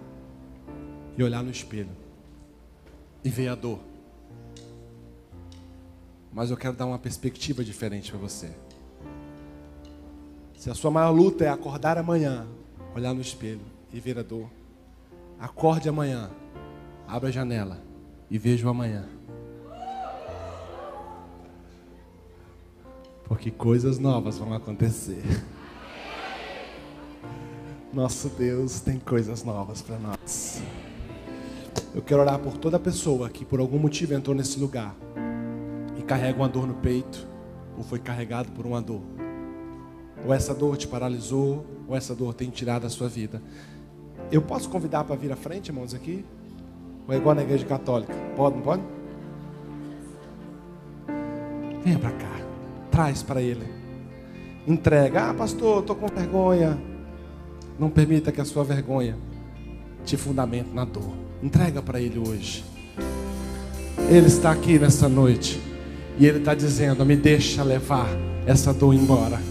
[1.17, 1.89] e olhar no espelho
[3.23, 3.79] e ver a dor.
[6.31, 8.51] Mas eu quero dar uma perspectiva diferente para você.
[10.57, 12.47] Se a sua maior luta é acordar amanhã,
[12.95, 14.49] olhar no espelho e ver a dor,
[15.39, 16.31] acorde amanhã,
[17.07, 17.81] abra a janela
[18.29, 19.07] e veja o amanhã.
[23.25, 25.23] Porque coisas novas vão acontecer.
[27.93, 30.61] Nosso Deus tem coisas novas para nós.
[31.93, 34.95] Eu quero orar por toda pessoa que por algum motivo entrou nesse lugar
[35.97, 37.27] e carrega uma dor no peito,
[37.77, 39.01] ou foi carregado por uma dor.
[40.25, 43.41] Ou essa dor te paralisou, ou essa dor tem tirado a sua vida.
[44.31, 46.25] Eu posso convidar para vir à frente, irmãos, aqui?
[47.07, 48.13] Ou é igual na igreja católica?
[48.35, 48.81] Pode, não pode?
[51.83, 52.32] Venha para cá
[52.93, 53.65] traz para Ele.
[54.67, 55.31] Entrega.
[55.31, 56.79] Ah, pastor, estou com vergonha.
[57.79, 59.17] Não permita que a sua vergonha
[60.05, 61.11] te fundamente na dor.
[61.41, 62.63] Entrega para Ele hoje.
[64.07, 65.59] Ele está aqui nessa noite.
[66.19, 68.07] E Ele está dizendo: Me deixa levar
[68.45, 69.41] essa dor embora.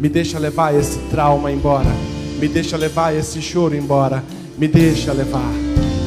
[0.00, 1.90] Me deixa levar esse trauma embora.
[2.38, 4.24] Me deixa levar esse choro embora.
[4.56, 5.52] Me deixa levar.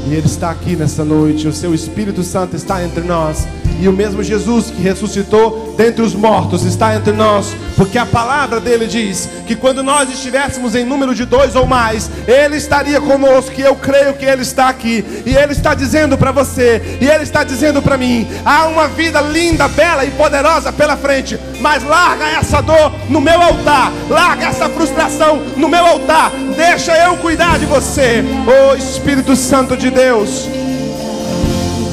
[0.09, 1.47] E Ele está aqui nessa noite.
[1.47, 3.45] O Seu Espírito Santo está entre nós.
[3.79, 8.59] E o mesmo Jesus que ressuscitou dentre os mortos está entre nós, porque a palavra
[8.59, 13.53] dele diz que quando nós estivéssemos em número de dois ou mais, ele estaria conosco.
[13.57, 15.03] E eu creio que ele está aqui.
[15.25, 19.19] E ele está dizendo para você, e ele está dizendo para mim: há uma vida
[19.21, 24.69] linda, bela e poderosa pela frente, mas larga essa dor no meu altar, larga essa
[24.69, 26.31] frustração no meu altar.
[26.55, 30.47] Deixa eu cuidar de você, oh Espírito Santo de Deus.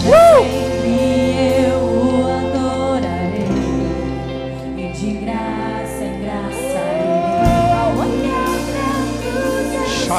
[0.07, 0.60] Uh!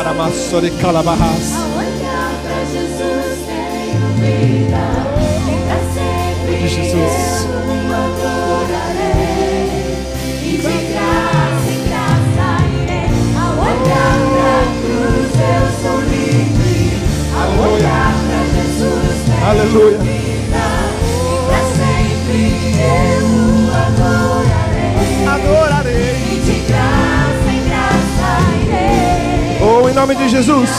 [0.01, 1.47] Paramassori Calabahas.
[6.47, 7.47] De Jesus.
[10.41, 12.47] E de graça em graça
[12.81, 13.13] irei.
[13.37, 16.81] Ao olhar pra cruz eu sou livre.
[17.37, 19.97] Ao olhar pra Jesus Aleluia.
[19.99, 20.65] Vida.
[21.45, 22.41] Pra sempre
[22.81, 23.10] eu
[30.01, 30.69] nome de Jesus.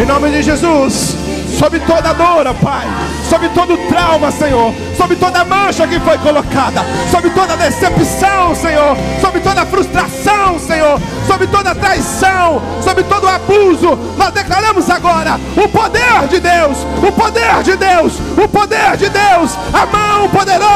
[0.00, 1.16] Em nome de Jesus.
[1.58, 2.86] Sobre toda dor, Pai.
[3.28, 4.72] Sobre todo trauma, Senhor.
[4.96, 6.84] Sobre toda mancha que foi colocada.
[7.10, 8.96] Sobre toda decepção, Senhor.
[9.20, 11.00] Sobre toda frustração, Senhor.
[11.26, 12.62] Sobre toda traição.
[12.84, 13.98] Sobre todo abuso.
[14.16, 16.78] Nós declaramos agora o poder de Deus.
[17.02, 18.12] O poder de Deus.
[18.36, 19.58] O poder de Deus.
[19.72, 20.68] A mão poderosa.